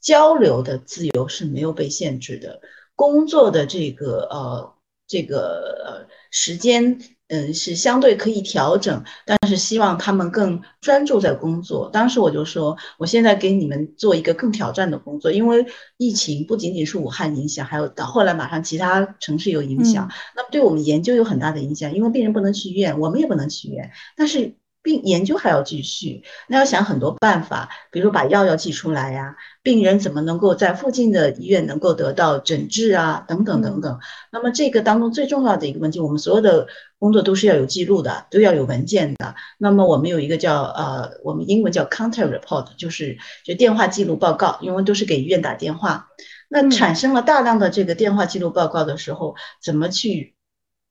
[0.00, 2.62] 交流的自由是没有被限制的，
[2.94, 4.74] 工作的这个呃
[5.06, 6.98] 这个呃时间。
[7.28, 11.90] 嗯，是相对可以调整，但是希望他们更专注在工作。
[11.92, 15.66] 当时我就说，我现在给你们做一个更挑战的工作，因为
[15.96, 24.54] 疫情不仅仅是武汉影响，还有到后来马上其他城市有影响，那么对我们研究有很大的影响，因为病人不能去医院，我们也不能去医院，但是。
[24.86, 29.34] 病研究还要继续，那要想很多办法，比如把药要寄出来呀，
[29.64, 33.98] 病人怎么能够在附近的医院能够得到诊治啊，等等等等。
[34.30, 36.68] 那么这个当中最重要的一个问题，我们所有的
[37.00, 39.34] 工作都是要有记录的，都要有文件的。
[39.58, 46.06] 那么我们有一个叫呃，我们英文叫 contact report，就是就电话记录报告，因为都是给医院打电话，
[46.48, 50.35] 那产生了大量的这个电话记录报告的时候，怎么去？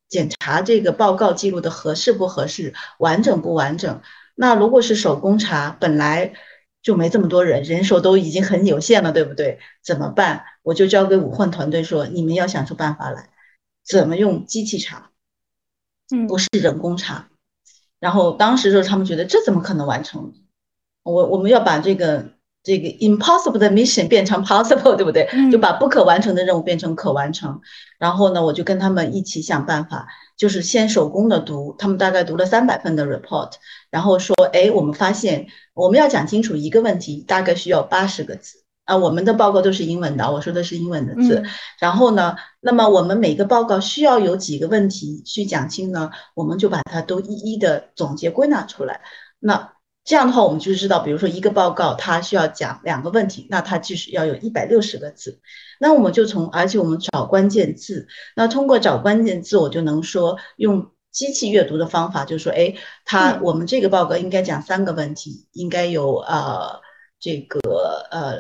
[0.07, 4.01] 检查这个报告记录的合适不合适，完整不完整？
[4.35, 6.33] 那如果是手工查，本来
[6.81, 9.59] 就没这么多人，人手都已经很有限了，对不对？
[9.83, 10.43] 怎么办？
[10.63, 13.29] 我就交给武混团队说，你们要想出办法来，
[13.85, 15.11] 怎么用机器查，
[16.13, 17.29] 嗯，不是人工查。
[17.99, 20.33] 然后当时就是他们觉得这怎么可能完成？
[21.03, 22.35] 我我们要把这个。
[22.65, 25.29] 这个 impossible 的 mission 变成 possible，对不对？
[25.51, 27.61] 就把不可完成的任务变成可完成。
[27.99, 33.51] 然后呢，我就跟他们一起想办法，就是先手工的读，他们大概读了三百份的 report，
[33.91, 35.45] 然后说，哎，我们发现
[35.75, 38.97] 我们要讲清楚一个问题，大概需要八十个字啊。
[38.97, 41.43] 我们的报告都是英文的，我说的是英文的字。
[41.79, 46.09] 然后呢，那么我们每个报告需要有几个问题去讲清呢？
[46.33, 49.01] 我们就把它都一一的总结归纳出来。
[49.39, 49.74] 那
[50.05, 55.39] 这样的话，我们就知道，比如说一个报告，它需要讲两个问题，那它就是要有一百六十个字。
[55.79, 66.79] 那我们就从，而且我们找关键字，那通过找关键字，我就能说用机器阅读的方法，就是说，哎，它我们这个报告应该讲三个问题，应该有呃
[67.19, 67.59] 这个
[68.11, 68.37] 呃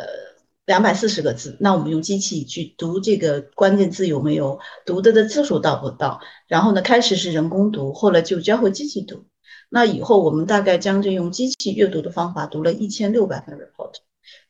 [0.67, 1.57] 两百四十个字。
[1.59, 6.19] 那我们用机器去读这个关键字有没有读的的字数到不到？
[6.47, 9.25] 然后呢，开始是人工读，后来就交回机器读。
[9.69, 13.95] 那以后我们大概将就用机器阅读的方法读了一千六百份 report，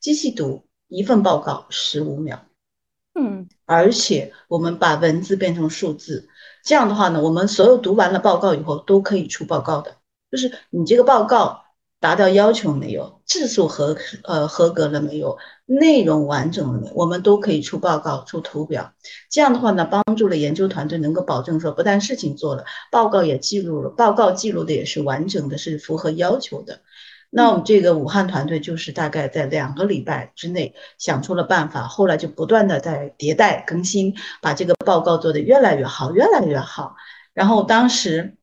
[0.00, 2.44] 机器读一份报告十五秒，
[3.14, 6.28] 嗯，而且我们把文字变成数字，
[6.64, 9.96] 这样的话呢，我们所有读完了报告以后都可以出报告的，
[10.30, 11.65] 就是你这个报告。
[11.98, 13.20] 达到要求没有？
[13.24, 15.38] 字数合呃合格了没有？
[15.64, 16.92] 内容完整了没？
[16.94, 18.92] 我们都可以出报告、出图表。
[19.30, 26.82] 这样的话呢，帮助了研究团队能够保证说，不但事情做了，报告也记录了，报告记录的也是完整的，是符合要求的。
[27.30, 36.94] 那我们这个武汉团队就是大概在两个礼拜之内想出了办法，后来就不断的在迭代更新，把这个报告做得越来越好，越来越好。
[37.34, 38.36] 然后当时，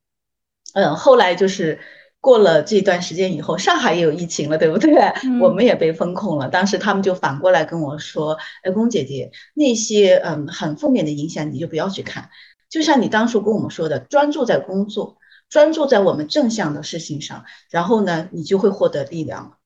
[0.74, 1.80] 嗯，后来就是。
[2.24, 4.94] 过了这段时间以后，上海也有疫情了，对不对？
[5.42, 6.48] 我们也被封控了。
[6.48, 12.30] 当时他们就反过来跟我说：“哎，龚姐姐，那些嗯很负面的影响你就不要去看，
[12.70, 15.18] 就像你当初跟我们说的，专注在工作，
[15.50, 19.58] 专注在我们正向的事情上，然后呢，你就会获得力量了。”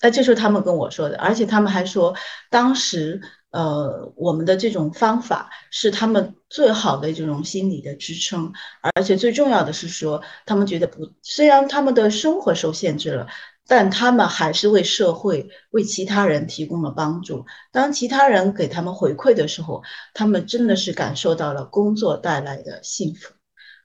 [0.00, 2.14] 哎，这是他们跟我说的，而且他们还说，
[2.50, 3.20] 当时。
[3.50, 8.52] 呃，我们的这种方法是他们最好的这种心理的支撑，
[8.94, 13.26] 而且最重要的是说，他们觉得不，虽然他们的生活受限制了，
[13.66, 17.44] 但他们还是为社会、为其他人提供了帮助。
[17.72, 19.82] 当其他人给他们回馈的时候，
[20.14, 23.34] 他们真的是感受到了工作带来的幸福，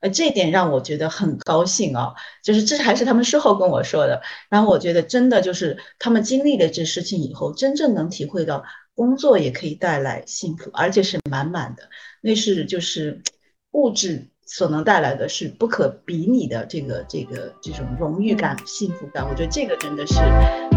[0.00, 2.14] 呃，这点让我觉得很高兴啊！
[2.44, 8.62] 就是这还是他们事后跟我说的，然后我觉得真的就是他们经历了这事情以后，真正能体会到。
[8.96, 11.82] 工作也可以带来幸福，而且是满满的，
[12.22, 13.20] 那是就是
[13.72, 19.22] 物质所能带来的是不可比拟的这个这个这种荣誉感、幸福感。
[19.28, 20.14] 我觉得这个真的是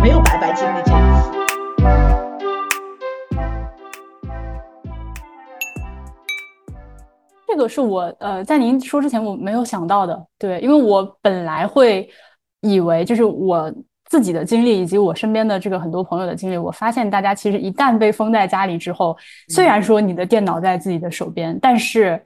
[0.01, 1.31] 没有白白经历这一次。
[7.47, 12.09] 这个是我呃在您说之前我没有想到的，对，因为我本来会
[12.59, 13.73] 以为就是我。
[14.09, 19.15] 自己的经历以及我身边的这个很多朋友的经历，我发现大家其实一旦被封在家里之后，
[19.49, 22.19] 虽然说你的电脑在自己的手边，但是，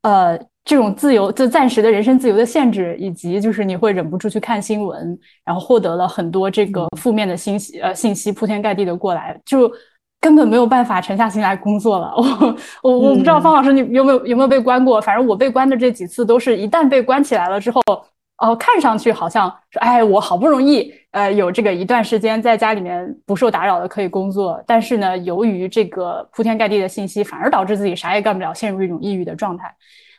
[0.00, 9.70] 呃，这种自由就暂时的人身自由的限制，以及就是你会忍不住去看新闻，然后获得了很多这个负面的信息，呃，信息铺天盖地的过来，就
[10.22, 12.14] 根本没有办法沉下心来工作了。
[12.82, 17.82] 我我我不知道方老师你有没有有没有被关过，反正我被关的这几次都是一旦被关起来了之后。
[18.40, 29.70] 哦，看上去好像说，哎，我好不容易，呃，有这个一段时间在家里面不受打扰的可以工作，但是呢，由于这个铺天盖地的信息，反而导致自己啥也干不了，陷入一种抑郁的状态。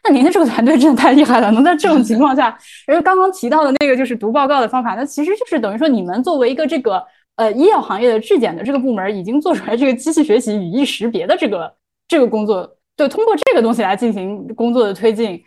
[0.04, 2.56] 那您的这个团队真的太厉害了，能在这种情况下，
[2.88, 7.04] 因为刚刚提到的那个就是读报告的方法，那其实就是等于说，你们作为一个这个
[7.38, 11.74] 呃医药行业的质检的这个部门，已经做出来这个机器学习语义识别的这个
[12.08, 15.44] 这个工作，对，通过这个东西来进行工作的推进。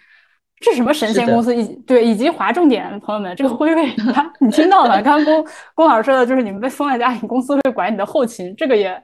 [0.61, 1.55] 是什么神仙公司？
[1.55, 3.87] 以对，以及划重点，朋友们，这个辉瑞，
[4.41, 5.03] 你听到了？
[5.03, 9.03] 刚刚龚龚老师说的就是你们被封在家里，公司会管你的后勤，这个也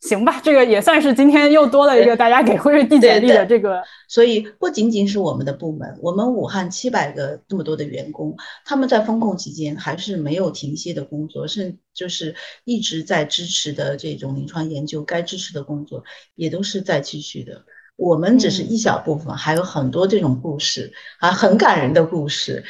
[0.00, 0.40] 行吧？
[0.42, 3.82] 这个也算是今天又多了一个大家给辉瑞递简历的这个。
[4.08, 8.34] 所以不仅仅是我们的部门，我们武汉七百个这么多的员工，
[8.64, 12.34] 他们在封控期间还是没有停歇的工作，甚就是
[12.64, 16.02] 一直在支持的这种临床研究，该支持的工作
[16.34, 17.62] 也都是在继续的。
[17.96, 22.64] 我们只是一小部分，还有很多这种故事啊，很感人的故事，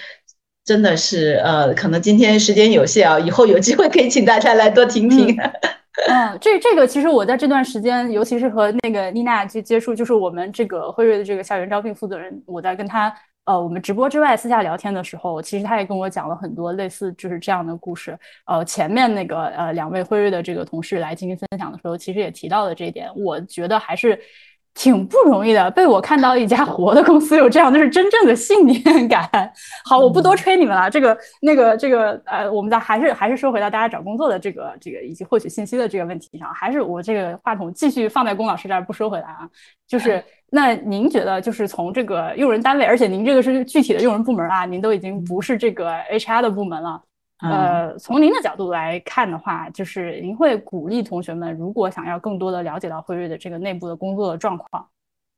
[0.64, 5.34] 真的是呃，可能今天时间有限啊，以后有机会可以请大家来多听听。
[6.08, 13.14] 嗯，这这个其实我在这段时间，尤其是和那个妮娜去接触，就是我们这个辉瑞的这个校园招聘负责人，我在跟他
[13.44, 18.18] 呃我们直播之外私下聊天的时候，其实他也跟我讲了很多类似就是这样的故事。
[18.46, 24.18] 呃，前面那个呃两位辉瑞的这个同事来进行分享的时候，其实也提到了这一点，我觉得还是。
[24.74, 29.28] 挺不容易的，被我看到一家 活的公司有这样，就是真正的信念感。
[29.84, 30.90] 好，我不多吹你们了。
[30.90, 39.48] 这个、那个、这个，呃，我们再还是还是说回到大家找工作的这个、这个以及获取信息的这个问题上，还是我这个话筒继续放在龚老师这儿不说回来啊。
[39.86, 47.00] 就是那您觉得，就是从这个用人单位，而且您这个是具体的用人部门啊，您都已经不是这个 HR 的部门了。
[47.50, 54.88] 呃，从您的角度来看的话，就是您会鼓励同学们，如果想要更多的了解到辉瑞的这个内部的工作状况，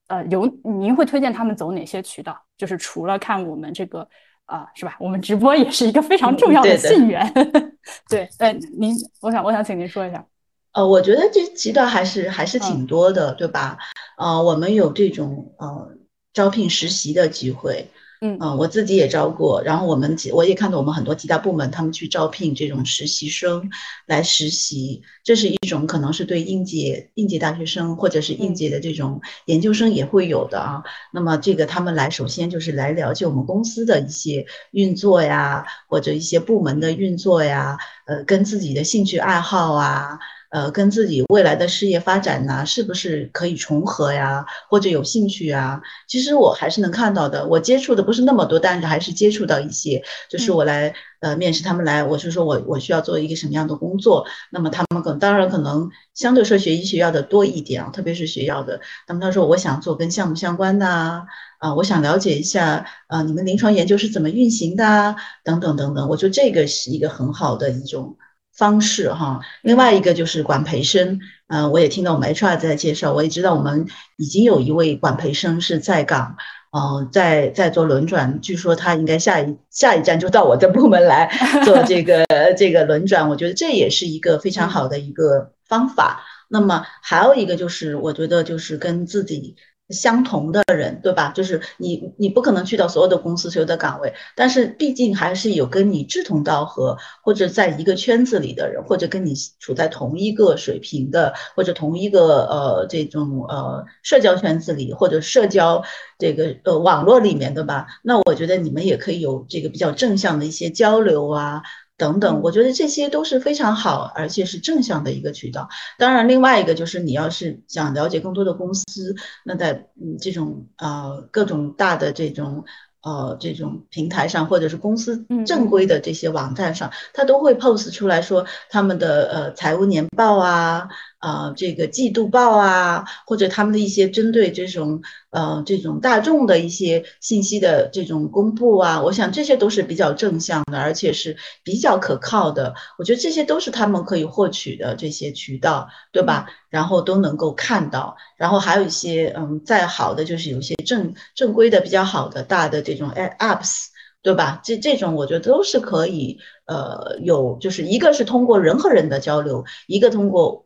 [0.09, 2.40] 呃，有您会推荐他们走哪些渠道？
[2.57, 4.09] 就是除了看我们这个
[4.44, 4.96] 啊，是吧？
[5.00, 7.32] 我们直播也是一个非常重要的信源。
[8.09, 10.24] 对，呃，您，我想，我想请您说一下。
[10.72, 13.78] 呃，我觉得这渠道还是还是挺多的，对吧？
[14.18, 15.90] 呃，我们有这种呃
[16.32, 17.88] 招聘实习的机会。
[18.20, 23.70] 嗯我自己也招过，然后我们我也看到我们很多其他部门他们去招聘这种实习生
[24.06, 30.82] 来实习，这是一种可能是对应届应届大学生或者是应届的这种研究生也会有的啊。
[31.12, 40.18] 那么这个他们来首先就是来了解我们公司的一些运作呀，或者一些部门的运作呀，呃，跟自己的兴趣爱好啊。
[40.51, 44.47] 呃，跟自己未来的事业发展呢，是不是可以重合呀？
[44.68, 45.80] 或者有兴趣啊？
[46.07, 47.47] 其实我还是能看到的。
[47.47, 50.03] 我接触的不是那么多，但是还是接触到一些。
[50.30, 54.26] 就是我来呃面试他们来，我是说我我需要做一个什么样的工作？
[54.51, 58.80] 那么他们可当然可能相对说学医学要的多一点啊，特别是学药的。
[59.09, 61.22] 那么他说我想做跟项目相关的啊，
[61.59, 65.16] 啊，我想了解一下啊，你们临床研究是怎么运行的啊？
[65.44, 66.09] 等等等等。
[66.09, 68.16] 我觉得这个是一个很好的一种。
[68.57, 73.86] 方式哈，另外一个就是管培生，嗯，我也听到我们 HR 在介绍，我也知道我们
[74.16, 76.36] 已经有一位管培生是在岗，
[76.70, 81.30] 嗯，在在做轮转，据说他应该下一下一站就到我的部门来
[81.64, 82.24] 做这个
[82.57, 86.24] 这个轮转，我觉得这也是一个非常好的一个方法。
[86.48, 89.57] 那么还有一个就是，我觉得就是跟自己。
[89.91, 91.30] 相同的人，对吧？
[91.34, 105.84] 就是你，你不可能去到所有的公司、所有的岗位，但是毕竟还是有跟你志同道合，或者在一个圈子里的人，或者跟你处在同一个水平的，或者同一个呃这种呃社交圈子里，或者社交
[106.18, 107.87] 这个呃网络里面，对吧？
[108.03, 111.62] 那我觉得你们也可以有这个比较正向的一些交流啊。
[111.99, 115.68] 等等，我觉得这些都是非常好，而且是正向的一个渠道。
[115.99, 122.64] 当然，另外一个就是你要是想了解更多的公司，那在嗯这种呃各种大的这种
[123.03, 130.88] 呃这种平台上，或者是公司正规的这些网站上，它都会 post 出来说他们的呃财务年报啊。
[131.27, 142.77] 啊，这个季度报啊，或者他们的一些针对这种呃这种大众的一些信息的这种公布啊，我想这些都是比较正向的，而且是比较可靠的。
[142.97, 146.47] 我觉得这些都是他们可以获取的这些渠道，对吧？
[146.70, 148.16] 然后都能够看到。
[148.37, 153.87] 然后还有一些嗯，再好的就是有些正正规的比较好的大的这种 apps，
[154.22, 154.61] 对吧？
[154.62, 160.65] 这这种我觉得都是可以呃有，就是一个是通过人和人的交流，一个通过。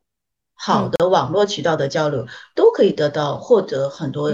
[0.63, 4.31] 好的网络渠道的交流都可以得到获得很多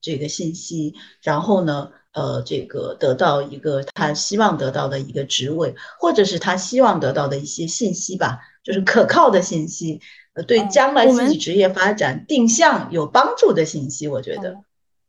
[0.00, 10.00] 这个信息，然后呢，呃，这个得到一个他希望得到的一个职位，或者是他希望得到的一些信息吧，就是可靠的信息，
[10.34, 14.56] 呃，对将来自己职业发展定向有帮助的信息，我觉得。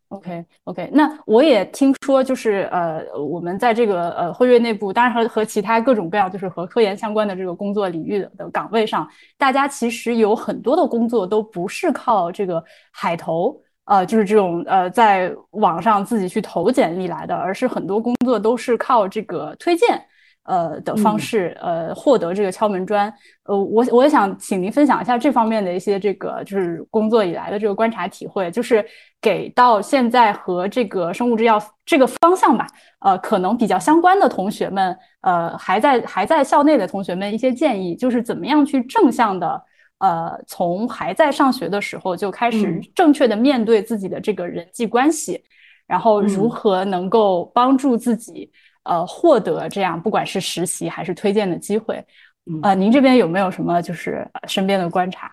[0.09, 9.07] OK，OK，那我也听说，就是呃，我们在这个呃辉瑞内部，当然和和其他各种各样就是和科研相关的这个工作领域的岗位上，
[9.37, 13.55] 大家其实有很多的工作都不是靠这个海投，
[13.85, 20.03] 呃，就是这种呃在网上自己去投简历来的，而是很多工作都是靠这个推荐。
[20.43, 23.13] 呃的方式，呃，获得这个敲门砖。
[23.43, 28.83] 呃，我我也想请您分享一下这方面的一些这个就是工作以来的这个观察体会，就是
[29.21, 32.65] 给到现在和这个生物制药这个方向吧，
[33.01, 39.61] 呃，可能比较相关的同学们，呃，还在还在校内的同学们一些建议，就是怎么样去正向的，
[39.99, 45.43] 呃，从还在上学的时候就开始正确的面对自己的这个人际关系，
[45.85, 48.49] 然后如何能够帮助自己，
[48.89, 52.03] 呃，获得这样不管是实习还是推荐的机会。
[52.63, 55.31] 啊，您这边有没有什么就是身边的观察？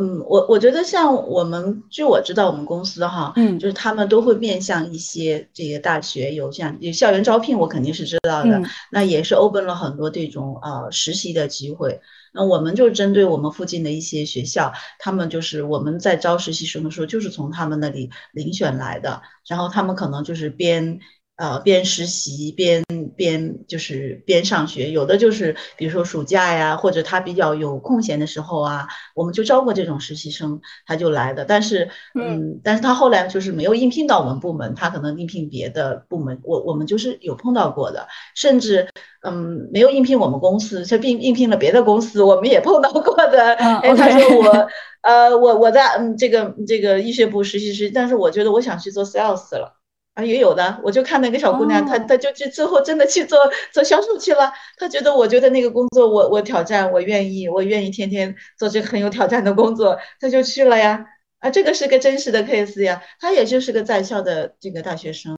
[0.00, 8.62] 嗯，我我觉得像我们，据我知道，我们公司哈，嗯，就是他们都会面向一些这个大学，有像有校园招聘，我肯定是知道的。
[8.90, 12.00] 那也是 open 了很多这种呃实习的机会。
[12.32, 20.98] 那我们就针对我们附近的一些学校，他们就是我们在招实习生的时候，就是从他们那里遴选来的，然后他们可能就是边。
[21.36, 22.84] 呃，边实习边
[23.16, 28.86] 边就是边上学，有的就是比如说暑假呀，或者他比较有空闲的时候啊，
[29.16, 31.44] 我们就招过这种实习生，他就来的。
[31.44, 36.38] 但是，嗯，但是他后来就是没有应聘到我们部门，他可能应聘别的部门。
[36.44, 38.06] 我我们就是有碰到过的，
[38.36, 38.88] 甚至
[39.26, 43.54] 嗯，没有应聘我们公司，却并应聘了别的公司，我们也碰到过的。
[43.54, 44.68] 哎，他说我，
[45.02, 49.80] 呃，我我在嗯这个这个医学部实习时，但是我觉得我想去做 sales 了。
[50.14, 53.38] 啊，也有的，我就看那个小姑娘，她她就去最后真的去做
[53.72, 54.52] 做销售去了。
[54.78, 61.04] 她觉得，我觉得那个工作，我我挑战，我愿意，我愿意天天做这个很有挑战的工作，她就去了呀。
[61.40, 65.36] 啊，这个是个真实的 case 呀，她也就是个在校的这个大学生，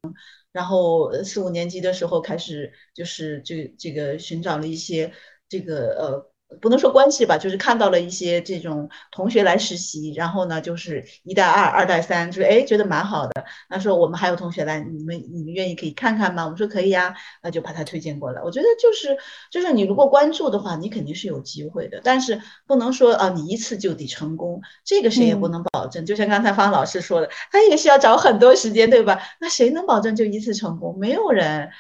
[0.53, 5.13] 然后四五年级的时候开始就是这这个寻找了一些
[5.49, 6.36] 这个呃。
[6.61, 13.45] 不能说关系吧，就是看到了一些这种同学来实习，然后呢，就是一带二，二带三，就是哎，觉得蛮好的。
[13.69, 16.45] 那说我们还有同学来，你们你们愿意可以看看吗？
[16.45, 18.41] 我们说可以呀，那就把他推荐过来。
[18.43, 19.19] 我觉得就是
[19.51, 26.07] 就是你如果关注的话，你肯定是有机会的，但是不能说啊，你一次就得成功，这个谁也不能保证。
[26.07, 29.21] 就像刚才方老师说的，他也是要找很多时间，对吧？
[29.41, 30.97] 那谁能保证就一次成功？
[30.99, 31.71] 没有人。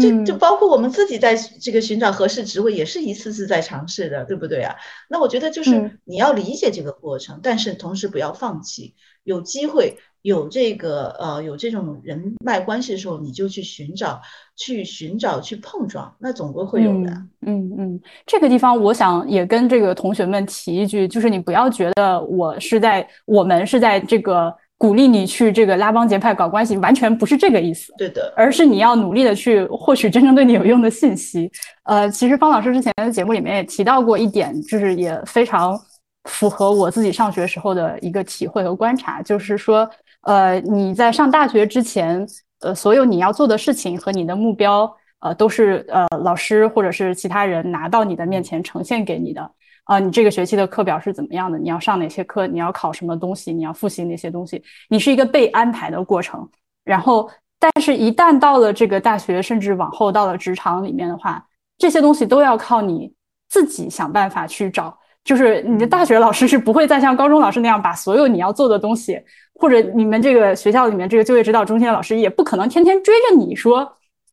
[0.00, 4.74] 就就包括我们自己在这个寻找合适职位，也是一次次在尝试的，对不对啊？
[5.08, 8.94] 那我觉得就是你要理解这个过程，但是同时不要放弃。
[9.22, 14.20] 有机会有这个呃有这种人脉关系的时候，你就去寻找，
[14.56, 17.10] 去寻找，去碰撞，那总归会有的。
[17.46, 24.52] 嗯嗯，这个地方我想也跟这个同学们提一句，就是你不要觉得我是在我们是在这个。
[24.76, 27.94] 鼓励你去这个拉帮结派搞关系，完全不是这个意思。
[27.96, 31.50] 对的，而是你要努力的去获取真正对你有用的信息。
[31.84, 35.78] 呃，其实方老师之前的节目里面也提到过一点，就是也非常
[36.24, 39.88] 符合我自己上学时候的一个体会和观察，就是说，
[40.22, 42.26] 呃，你在上大学之前，
[42.60, 49.50] 呃，所有你要做的事情和你的目标，呃，都是呃老师或者是其他人拿到你的面前呈现给你的。
[49.84, 51.58] 啊，你这个学期的课表是怎么样的？
[51.58, 52.46] 你要上哪些课？
[52.46, 53.52] 你要考什么东西？
[53.52, 54.62] 你要复习哪些东西？
[54.88, 56.48] 你是一个被安排的过程。
[56.84, 61.44] 然后，但是一旦到了这个大学，甚至往后到了职场里面的话，
[61.76, 63.12] 这些东西都要靠你
[63.50, 64.96] 自己想办法去找。
[65.22, 69.20] 就是你的大学老师是不会再像高中老师那样把所有你要做的东西，
[69.54, 73.90] 或者你们这个学校里面这个就业指导中心的老师也不可能天天追着你说，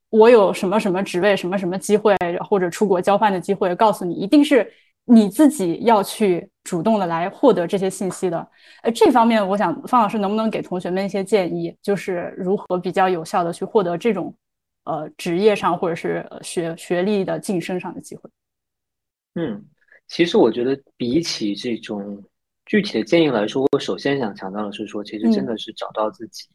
[0.10, 2.15] 我有什么什么职位、什么什么机会
[2.49, 4.72] 或者出国交换的机会，告诉你一定是。
[5.14, 8.48] 你自己要去主动的来获得这些信息的，
[8.82, 14.34] 呃，这方面我想方老师能不能给同学们一些建议，就是如何比较有效的去获得这种，
[14.86, 18.30] 呃，职业上或者是学学历的晋升上的机会？
[19.36, 19.62] 嗯，
[20.08, 22.24] 其实我觉得比起这种
[22.66, 26.48] 具体的建议来说，我首先想强调的是说，其实真的是找到自己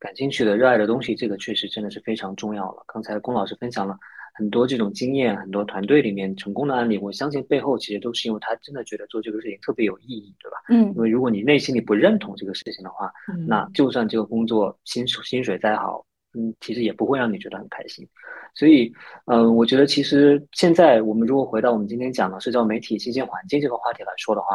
[0.00, 2.82] 感兴趣的、热爱的东西，这个确实真的是非常重要了。
[2.88, 3.96] 刚才龚老师分享了。
[4.34, 10.56] 很多这种经验，很多团队里面成功的案例，我相信背后其实都是因为他真的觉得做这个事情特别有意义，对吧？
[10.70, 13.12] 嗯，因为如果你内心里不认同这个事情的话，
[13.46, 18.08] 那就算这个工作薪薪水再好，嗯，其实也不会让你觉得很开心。
[18.54, 18.90] 所以，
[19.26, 24.48] 嗯，我觉得其实现在我们如果回到我们今天讲的社交媒体新鲜环境这个话题来说的话，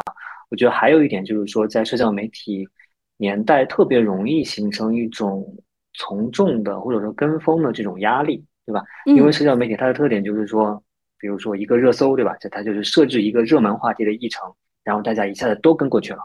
[0.50, 2.68] 我觉得还有一点就是说，在社交媒体
[3.16, 5.56] 年代特别容易形成一种
[5.94, 8.44] 从众的或者说跟风的这种压力。
[8.68, 8.84] 对吧？
[9.06, 10.82] 因为社交媒体它的特点就是说，
[11.18, 12.36] 比如说一个热搜，对吧？
[12.38, 14.46] 这它就是设置一个热门话题的议程，
[14.84, 16.18] 然后大家一下子都跟过去了。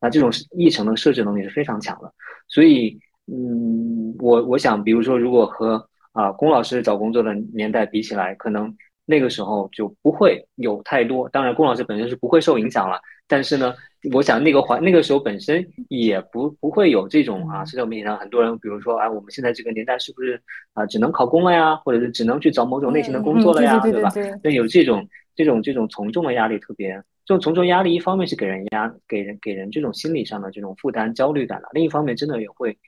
[0.00, 2.14] 那这种议程的设置能力是非常强的。
[2.46, 2.96] 所以，
[3.26, 8.72] 嗯，我我想，比如说，如果和啊龚老师找工作的年代比起来，可能
[9.04, 11.28] 那个时候就不会有太多。
[11.30, 13.74] 当然，龚老师本身是不会受影响了，但是呢，
[14.12, 20.40] 我想那个环那个时候本身也不不会有这种啊，社交媒体上很多人，比如说啊，我们现在这个年代是不是
[20.74, 24.12] 啊，只能考公了呀，或者是只能去找某种类型的工作了呀，对吧？
[24.42, 26.90] 那有这种这种这种从众的压力特别，
[27.24, 32.78] 这种从众压力一方面是给人压给人给人这种心理上的这种负担焦虑感了，另一方面真的也会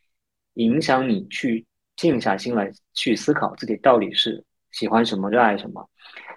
[0.54, 1.66] 影响你去
[1.96, 5.84] 静下心来去思考自己到底是喜欢什么、热爱什么。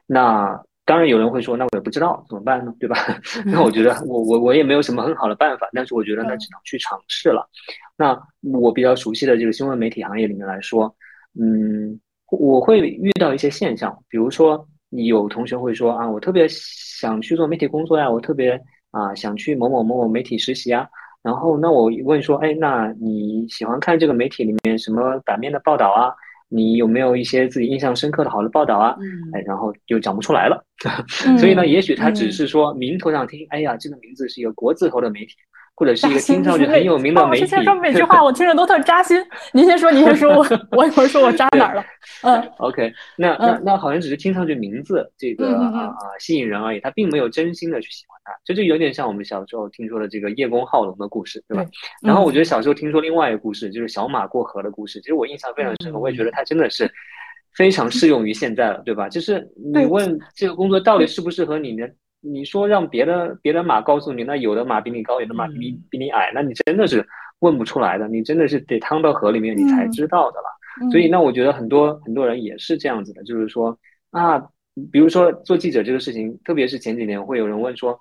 [0.08, 0.64] 那。
[0.86, 2.98] 当然有人会说，那我也不知道怎么办呢，对吧？
[3.46, 7.48] 那我觉得我我我也没有什么很好的办法，但是我觉得那只能去尝试了。
[7.96, 10.94] 那我比较熟悉的这个新闻媒体行业里面来说，
[11.40, 12.00] 嗯，
[12.32, 18.60] 我会遇到一些现象，比如说有同学会说啊，我特别想去做媒体工作呀，我特别
[18.92, 20.88] 啊想去某某某某媒体实习啊。
[21.22, 26.14] 然后那我问说，哎，那你喜欢看这个媒体里面什么版面的报道啊？
[26.54, 28.96] 你有没有一些自己印象深刻的好的报道啊？
[29.34, 30.64] 哎，然后就讲不出来了。
[31.40, 35.34] 所以呢，也许他只是说名头上听，哎呀，这个名字是一个国字头的媒体。
[35.76, 37.46] 或者是一个听上去很有名的媒体。
[37.48, 39.18] 先说每句话，我听着都特扎心。
[39.54, 40.46] 您先说，您先说，我
[40.78, 41.84] 我一会儿说我扎哪儿了。
[42.22, 48.32] 嗯，OK，那那那好像只是听上去名字这个啊啊吸引人而已，他并没有真心的去喜欢他。
[48.46, 51.66] 这就有点像我们小时候听说的这个叶公好龙的故事，对吧？
[52.02, 55.00] 然后我觉得小时候听说另外一个故事，就是小马过河的故事。
[55.02, 56.90] 其实我印象非常深刻，我也觉得它真的是
[57.56, 59.10] 非常适用于现在了，对吧？
[59.10, 61.88] 就是你问这个工作到底适不适合你呢？
[62.26, 67.06] 你说让别的别的马告诉你，那有的马比你高，有的马比你比你矮，那你真的是
[67.40, 70.90] 问不出来的，你真的是得趟到河里面你才知道的了。
[70.90, 73.78] 所以那我觉得很多很多人也是这样子的，就是说
[74.12, 74.40] 啊，
[74.92, 78.00] 比如说做记者这个事情，特别是前几年会有人问说，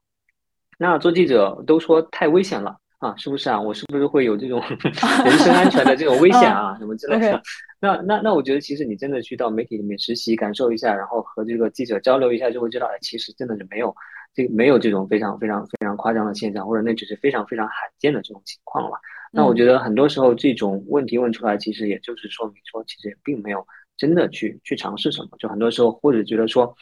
[0.79, 2.79] 那做记者都说太危险了。
[3.03, 3.61] 啊，是不是啊？
[3.61, 4.63] 我是不是会有这种
[5.27, 6.77] 人身安全的这种危险啊？
[6.79, 7.43] 什么之类的？
[7.83, 13.93] 那那那，我觉得其实你真的去到媒体里面实习，感受一下，然后和这个记者交流一下，就会知道，哎，其实真的是没有
[14.33, 18.97] 这没有这种非常非常非常夸张的现象，或者那只是非常非常罕见的这种情况了。
[19.33, 23.67] 那我觉得很多时候这种问题问出来，其实也就是说明说，其实也并没有
[23.97, 25.31] 真的去去尝试什么。
[25.41, 26.73] 就很多时候或者觉得说，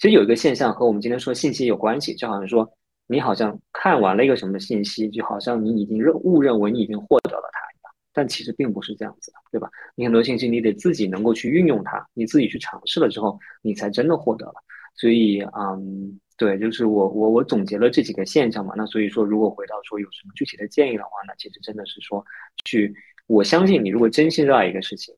[0.00, 2.68] 其实有一个现象和我们今天说信息有关系，就好像说。
[3.10, 9.68] 你好像看完了一个什么信息，就好像你已经认误认为你已经获得了它一样，但其实并不是这样子的，对吧？
[9.96, 14.54] 你很多信息你得自己能够去运用它，你自己去尝试了之后，你才真的获得了。
[14.94, 18.74] 所以，嗯，对，就是我我我总结了这几个现象嘛。
[18.76, 22.24] 那所以说，如果回到说有什么具体的建议的话，那其实真的是说，
[22.64, 22.94] 去
[23.26, 25.12] 我相信你，如果真心热爱一个事情，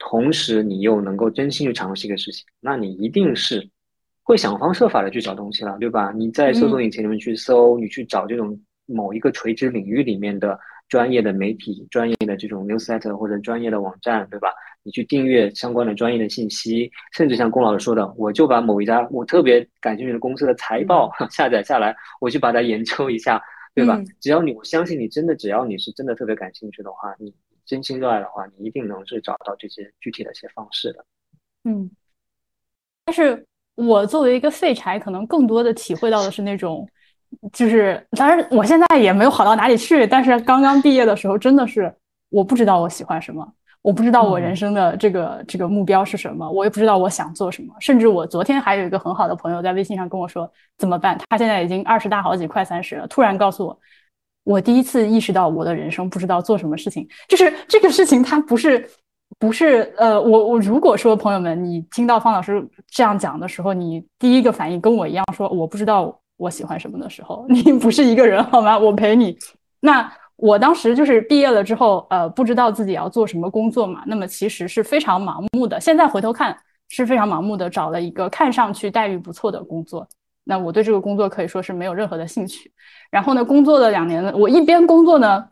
[0.00, 3.70] 同时你又能够真心去尝试一个事情，那你一定是。
[4.22, 6.12] 会想方设法的去找东西了，对吧？
[6.14, 14.48] 你在搜索引擎里面去搜，你去找这种某一个垂直领域里面的专业的媒体、专业的这种 newsletter 或者专业的网站，对吧？
[14.82, 23.42] 你去订阅相关的专业的信息，甚至像龚老师说的，我就把某一家我特别感兴趣的公司的财报 下载下来，我去把它研究一下，
[23.74, 24.00] 对吧？
[24.20, 27.34] 只要你，我相信你真的，只要你是真的特别感兴趣的话，你
[27.66, 31.04] 真心热爱的话，你一定能是找到这些具体的一些方式的。
[31.64, 31.90] 嗯，
[33.04, 33.44] 但是。
[33.76, 36.86] 我作为一个废柴，可能更多的体会到的是那种，
[37.52, 41.90] 就是当然我现在也没有好到哪里去，但是刚刚毕业的时候，真的是
[42.28, 43.46] 我不知道我喜欢什么，
[43.80, 47.74] 我不知道我人生的这个这个目标是什么，我也不知道我想做什么。
[47.80, 53.78] 甚至我昨天还有一个很好的朋友在微信上跟我说怎么办，他现在已经二十大好几，快三十了，突然告诉我，
[54.44, 58.86] 我第一次意识到我的人生不知道做什么事情，就是这个事情它不是。
[59.38, 68.78] 不是，呃，我我如果说朋友们，你听到方老师这样讲的时候，你第一个反应跟我一样，说我不知道我喜欢什么的时候， 你不是一个人好吗？
[68.78, 69.36] 我陪你。
[69.80, 75.80] 那我当时就是毕业了之后，呃，不知道自己要做什么工作嘛，那么其实是非常盲目的。
[75.80, 76.54] 现在回头看
[76.88, 80.06] 是非常盲目的，找了一个看上去待遇不错的工作。
[80.44, 82.70] 那我对这个工作可以说是没有任何的兴趣。
[83.10, 85.46] 然后呢，工作了两年呢，我一边工作呢。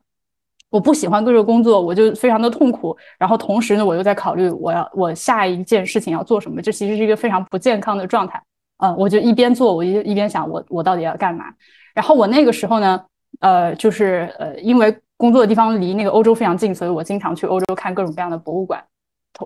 [0.71, 2.97] 我不喜欢这个工作，我就非常的痛苦。
[3.19, 6.61] 然后同时呢，我又在考虑我要我下一件事情要做什么。
[6.61, 8.43] 这其实是一个非常不健康的状态。
[8.79, 11.47] 嗯，我就一边做，我一一边想我我到底要干嘛。
[11.95, 13.03] 然后我那个时候呢，
[13.41, 18.83] 呃，就是呃，因为工作的地方离那个欧洲非常近，所以我经常去欧洲看各种各样的博物馆。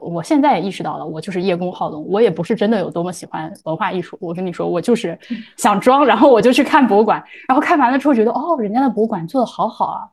[0.00, 4.16] 我现在也意识到了，我就是叶公好龙，我也不是真的有多么喜欢文化艺术。
[4.20, 5.18] 我跟你说，我就是
[5.56, 7.22] 想装，然后我就去看博物馆。
[7.48, 10.08] 然后看完了之后觉得，哦，人家的博物馆做的好好啊。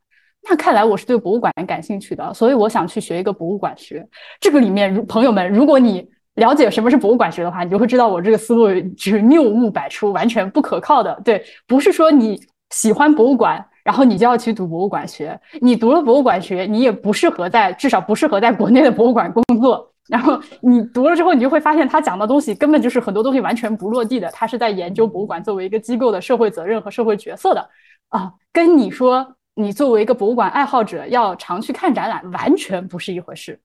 [0.48, 4.07] 那看来我是对博物馆感兴趣的，所以我想去学一个博物馆学。
[4.40, 8.68] 这个里面，如朋友们，如果你了解什么是博物馆学的话，你就会知道我这个思路
[8.98, 11.20] 是谬误百出，完全不可靠的。
[11.24, 12.40] 对，不是说你
[12.72, 15.40] 喜欢博物馆，然后你就要去读博物馆学。
[15.61, 19.91] 你读了博物馆学，你也不适合在至少不适合在国内的博物馆工作。
[20.07, 24.28] 然后你读了之后，你就会发现他讲的东西根本就是很多东西完全不落地的。
[24.32, 27.70] 他是在研究博物馆作为一个机构的社会责任和社会角色的
[28.07, 33.60] 啊，跟你说你作为一个博物馆爱好者要常去看展览，完全不是一回事。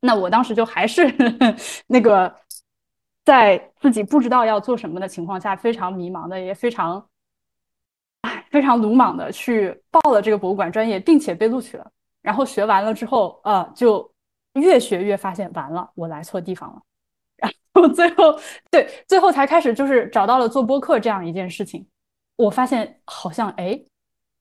[0.00, 1.06] 那我当时就还是
[1.86, 2.34] 那个
[3.24, 7.06] 在自己不知道要做什么的情况下，非常迷茫的，也非常
[8.22, 11.88] 哎非常鲁莽的去报了这个博物馆专业，并且被录取了。
[12.20, 14.12] 然后学完了之后，啊，就
[14.54, 16.82] 越学越发现完了，我来错地方了。
[17.38, 18.36] 然后最后
[18.72, 21.86] 对，最后才开始就是找到了做播客这样一件事情。
[22.34, 23.80] 我发现好像哎，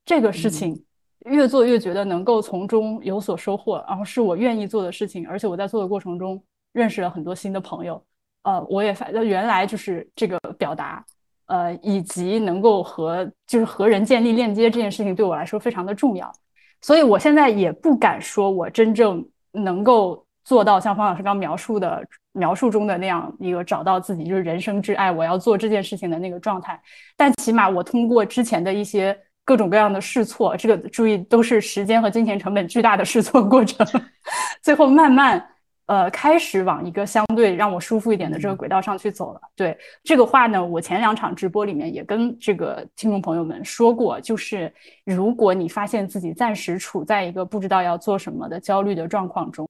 [0.05, 0.83] 这个事情。
[1.27, 8.03] 越做越觉得能够从中有所收获，然后是我愿意做的事情，而且我在做的过程中认识了很多新的朋友。
[8.41, 11.05] 呃，我也发，原来就是这个表达，
[11.45, 16.33] 呃，以及能够和就是和人建立链接这件事情对我来说非常的重要。
[16.81, 26.81] 所以我现在也不敢说我真正能够做到像方老师刚描述的描述中的那样一个找到自己就是人生挚爱，我要做这件事情的那个状态。
[27.15, 29.15] 但起码我通过之前的一些。
[29.51, 33.85] 各种各样的试错，这个注意都是时间和金钱成本巨大的试错过程，
[34.63, 35.45] 最后慢慢
[35.87, 39.41] 呃开始往一个相对让我舒服一点的这个轨道上去走了。
[39.53, 44.73] 对这个话呢，我前两场直播里面也跟这个听众朋友们说过，就是
[45.03, 49.67] 如果你发现自己暂时处在一个不知道要做什么的焦虑的状况中，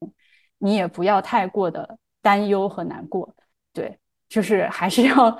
[0.60, 3.34] 你也不要太过的担忧和难过。
[3.74, 3.98] 对，
[4.30, 5.36] 就是还是要。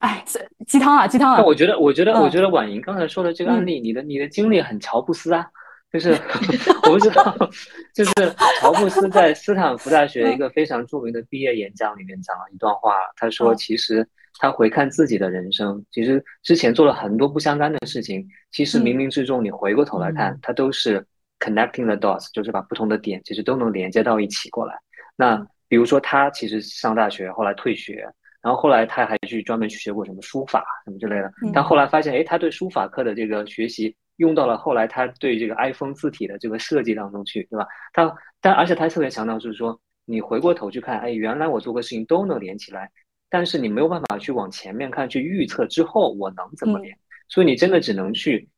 [0.00, 0.24] 哎，
[0.66, 1.42] 鸡汤啊，鸡汤啊！
[1.42, 5.46] 我觉得，我觉得，我觉得婉莹刚才说的这个案例，你的你的经历很乔布斯啊，
[5.92, 6.10] 就是
[6.88, 7.36] 我不知道，
[7.94, 8.12] 就是
[8.60, 14.06] 乔布斯在 斯坦福大学一个非常著名的毕业演讲里面讲了一段话，他说，其实
[14.38, 21.06] 他回看自己的人生，其实之前做了很多不相干的事情，其实冥冥之中你回过头来看，他都是
[21.40, 24.74] connecting the dots，就是把不同的点其实都能连接到一起过来。
[25.14, 28.10] 那比如说他其实上大学，后来退学。
[28.42, 37.66] 然后后来他还去专门去学过什么书法什么之类的，但后来发现，哎，他对书法课的这个学习用到了后来他对这个 iPhone 字体的这个设计当中去，对吧？
[37.92, 42.90] 他但而且他特别强调就是说，你回过头去看，哎，原来我做个事情都能连起来，
[43.28, 46.96] 但是你没有办法去往前面看，去预测之后我能怎么连，
[47.28, 48.48] 所以你真的只能去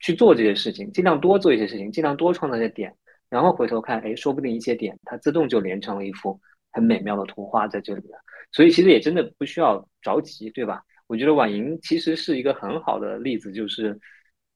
[0.00, 2.94] 去做这些事情，尽量多做一些事情，尽量多创造一些点，
[3.28, 6.38] 然后回头看，哎，说不定一些点它自动就连成了一幅
[6.72, 8.18] 很美妙的图画在这里了。
[8.52, 10.82] 所以其实也真的不需要着急，对吧？
[11.06, 13.98] 我觉得婉莹其实是一个很好的例子，就是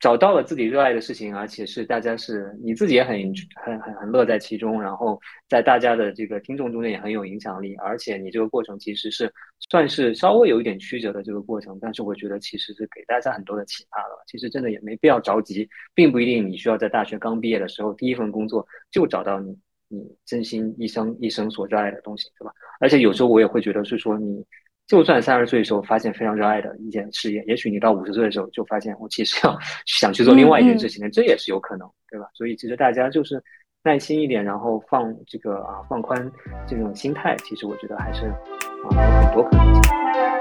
[0.00, 3.16] 找到了自己热爱的事情，而且是大家是你自己也很
[3.64, 9.32] 很很很乐在其中，然后在大家的这个听众中间也很有影响力，而且你这个过程其实是
[9.70, 14.22] 算是稍微有一点曲折的这个过程，但是我觉得其实是给大家很多的启发了。
[14.26, 19.56] 其实真的也没必要着急，并不一定你需要在大学刚毕业的时候第一份工作就找到你。
[19.88, 22.52] 你真心一生一生所热爱的东西，对吧？
[22.80, 24.44] 而且有时候我也会觉得是说，你
[24.86, 29.56] 就算三十岁的时候发现非常热爱的一件事业，也许你到五十岁的时候就发现我其实要
[29.86, 32.26] 想去做另外一件事情，这也是有可能，对吧？
[32.34, 33.42] 所以其实大家就是
[33.82, 36.30] 耐心一点，然后放这个啊放宽
[36.66, 40.33] 这种心态，其实我觉得还是啊有很多可能性。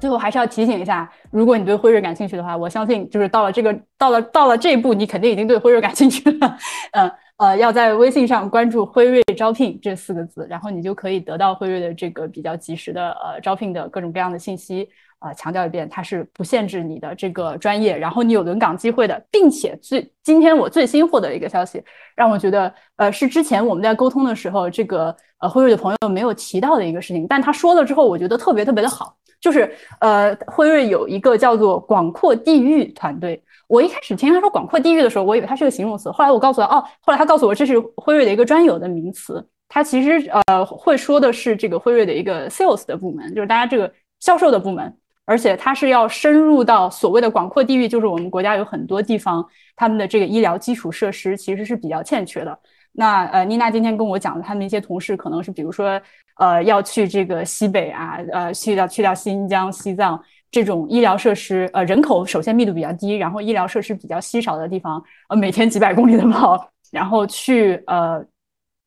[0.00, 6.56] 最后还是要提醒一下，如果你对辉瑞感兴趣的话，我相信就是到了这个到了到了这一步，你肯定已经对辉瑞感兴趣了。
[6.92, 14.88] 嗯呃，要在微信上关注“辉瑞招聘”这四个字，然后你就可以得到辉瑞的这个比较及时的呃招聘的各种各样的信息。
[15.20, 21.82] 啊，强调一遍，它是不限制你的这个专业，然后你有轮岗机会的，并且最今天我最新获得一个消息，
[22.16, 29.14] 让我觉得呃是之前我们在沟通的时候，这个呃辉瑞的朋友没有提到的一个事情，但他说了之后，我觉得特别特别的好。
[29.40, 33.42] 就是呃，辉瑞有一个叫做“广阔地域”团队。
[33.66, 36.10] 我一开始听他说“广阔地域”的时候，我以为它是个形容词。
[36.10, 39.44] 后来我告诉他，哦，后来他告诉我这是辉瑞的一个专有的名词。
[39.68, 44.94] 它其实呃会说的是这个辉瑞的一个 sales 的部门，就是大家这个销售的部门。
[45.26, 49.46] 而且它是要深入到所谓的广阔地域，就是我们国家有很多地方，
[49.76, 52.58] 他们的这个医疗基础设施其实是比较欠缺的。
[52.90, 56.00] 那呃，妮娜今天跟我讲的，他们一些同事可能是，比如说，
[56.40, 60.18] 呃，要去这个西北啊，呃，去到去到新疆、西藏
[60.50, 68.24] 这种医疗设施，呃，人口首先密度比较低，然后医疗设施比较稀少的地方，呃，每天几百公里的跑，然后去呃，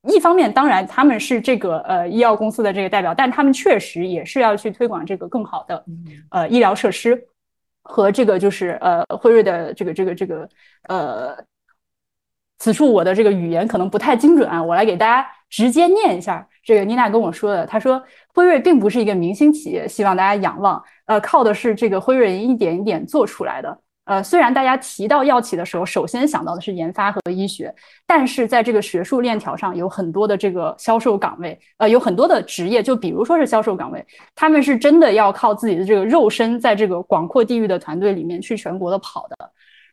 [0.10, 5.86] 一方面当然他们是这个呃医药公司的这个代表，但他们确实也是要去推广这个更好的
[6.32, 7.24] 呃医疗设施
[7.84, 10.50] 和这个就是呃辉瑞的这个这个这个
[10.90, 11.38] 呃。
[12.60, 17.66] 此处我的这个语言可能不太精准啊，我来给大家直接念一下这个妮娜跟我说的。
[17.66, 18.02] 她说，
[18.34, 23.78] 辉瑞并不是一个明星企业，希望大家仰望，呃，靠的是这个辉瑞一点一点做出来的。
[24.06, 27.74] 呃，虽然大家提到药企的时候，首先想到的是研发和医学，
[28.06, 39.38] 但是在这个学术链条上有很多的这个销售岗位，呃，有很多的职业，就比如说是销售岗位，他们是真的要靠自己的这个肉身，在这个广阔地域的团队里面去全国的跑的。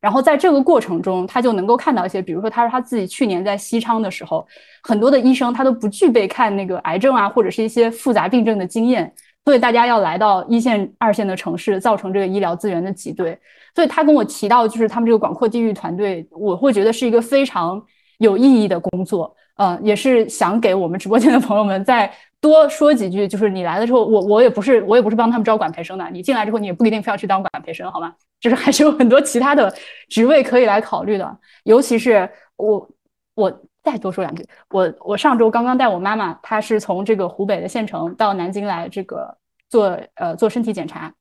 [0.01, 4.47] 然后在这个过程中，他就能够看到一些，比如说他说他自己去年在西昌的时候，
[4.83, 9.13] 很多的医生他都不具备看那个癌症啊或者是一些复杂病症的经验，
[9.45, 13.39] 所以大家要来到一线、二线的城市，造成这个医疗资源的挤兑。
[13.75, 17.81] 所以他跟我提到，就是他们这个广阔地域团队，我会觉得是一个非常
[18.19, 19.35] 有意义的工作。
[19.57, 22.11] 呃，也是想给我们直播间的朋友们在
[22.41, 23.29] 多说几句。
[23.29, 26.09] 就是你来了之后，我我也不是我也不是帮他们招管培生的。
[26.11, 28.15] 你进来之后，你也不一定非要去当管培生，好吗？
[28.41, 29.75] 就是还是有很多其他的
[30.09, 31.39] 职位可以来考虑的。
[31.65, 32.89] 尤其是我
[33.35, 39.37] 我再多说两句，我我上周刚刚带我妈妈，她是从这个湖北的县城到南京来这个
[39.69, 41.13] 做呃做身体检查。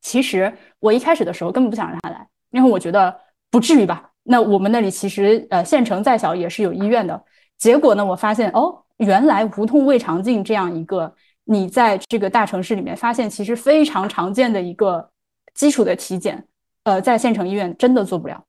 [0.00, 3.16] 其实我一开始的时候根本不想让她来，因为我觉得
[3.50, 4.10] 不至于吧。
[4.22, 7.20] 那我们那里其实呃县城再小也是有医院的。
[7.56, 11.12] 结果呢，我发现哦，原来无痛胃肠镜这样一个
[11.44, 15.08] 你在这个大城市里面发现其实非常常见的一个
[15.54, 16.44] 基础的体检，
[16.84, 18.44] 呃，在县城医院真的做不了。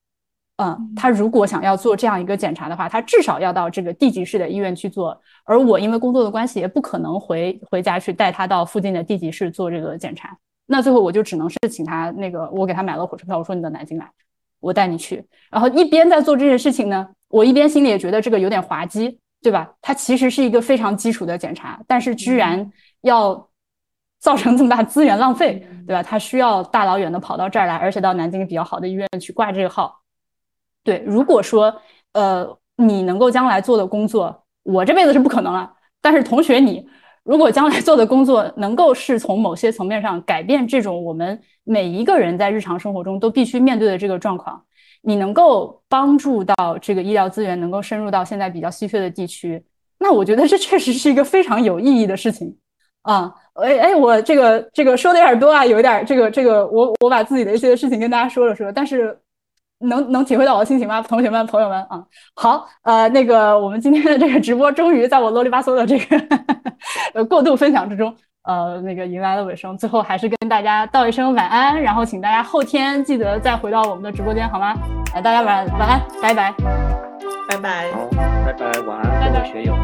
[0.58, 5.18] 嗯，他如果想要做这样一个检查的话，他至少要到这个地级市的医院去做。
[5.46, 10.38] 而我因为工作的关系，也不可能回回家去带他到附近的地级市做这个检查。
[10.66, 14.12] 那最后我就只能是请他那个，我给他买了火车票，我说你到南京来，
[14.60, 15.26] 我带你去。
[15.50, 19.72] 然后一边在做这件事情呢，我一边心里也觉得这个有点滑稽，对吧？
[19.82, 22.72] 它其实是一个非常基础的检查，但是居然
[23.02, 23.50] 要
[24.20, 26.04] 造成这么大资源浪费，对吧？
[26.04, 30.02] 他需要大老远的跑到这儿来，而且到南京比较好的医院去挂这个号。
[30.84, 31.82] 对，如果说
[32.14, 36.90] 呃你能够将来做的工作，我这辈子是不可能了，但是同学你。
[37.24, 44.64] 如果将来做的工作能够是从某些层面上改变这种我们每一个人在日常生活中都必须面对的这个状况，
[45.02, 49.64] 你能够帮助到这个医疗资源能够深入到现在比较稀缺的地区，
[50.00, 52.56] 那我觉得这确实是一个非常有意义的事情
[53.02, 53.34] 啊！
[53.54, 59.18] 哎哎，我这个这个说的有点多啊，有一点这个这个，我我把自己的一些事情跟大家说了说，但是。
[59.82, 62.04] 能能体会到我的心情吗，同学们、朋友们啊？
[62.36, 66.18] 好，呃，那个我们今天的这个直播终于在我啰里吧嗦的这个
[67.16, 68.14] 呃过度分享之中，
[68.44, 69.78] 呃，那个迎来了尾声。
[69.78, 74.74] 最后还是跟大家道一声晚安，然后请大家后天记得再回到我们的直播间，好吗？
[75.14, 76.54] 来，大家晚晚安，拜拜，
[77.50, 78.08] 拜拜，好，
[78.46, 79.76] 拜拜，晚安，各位学友。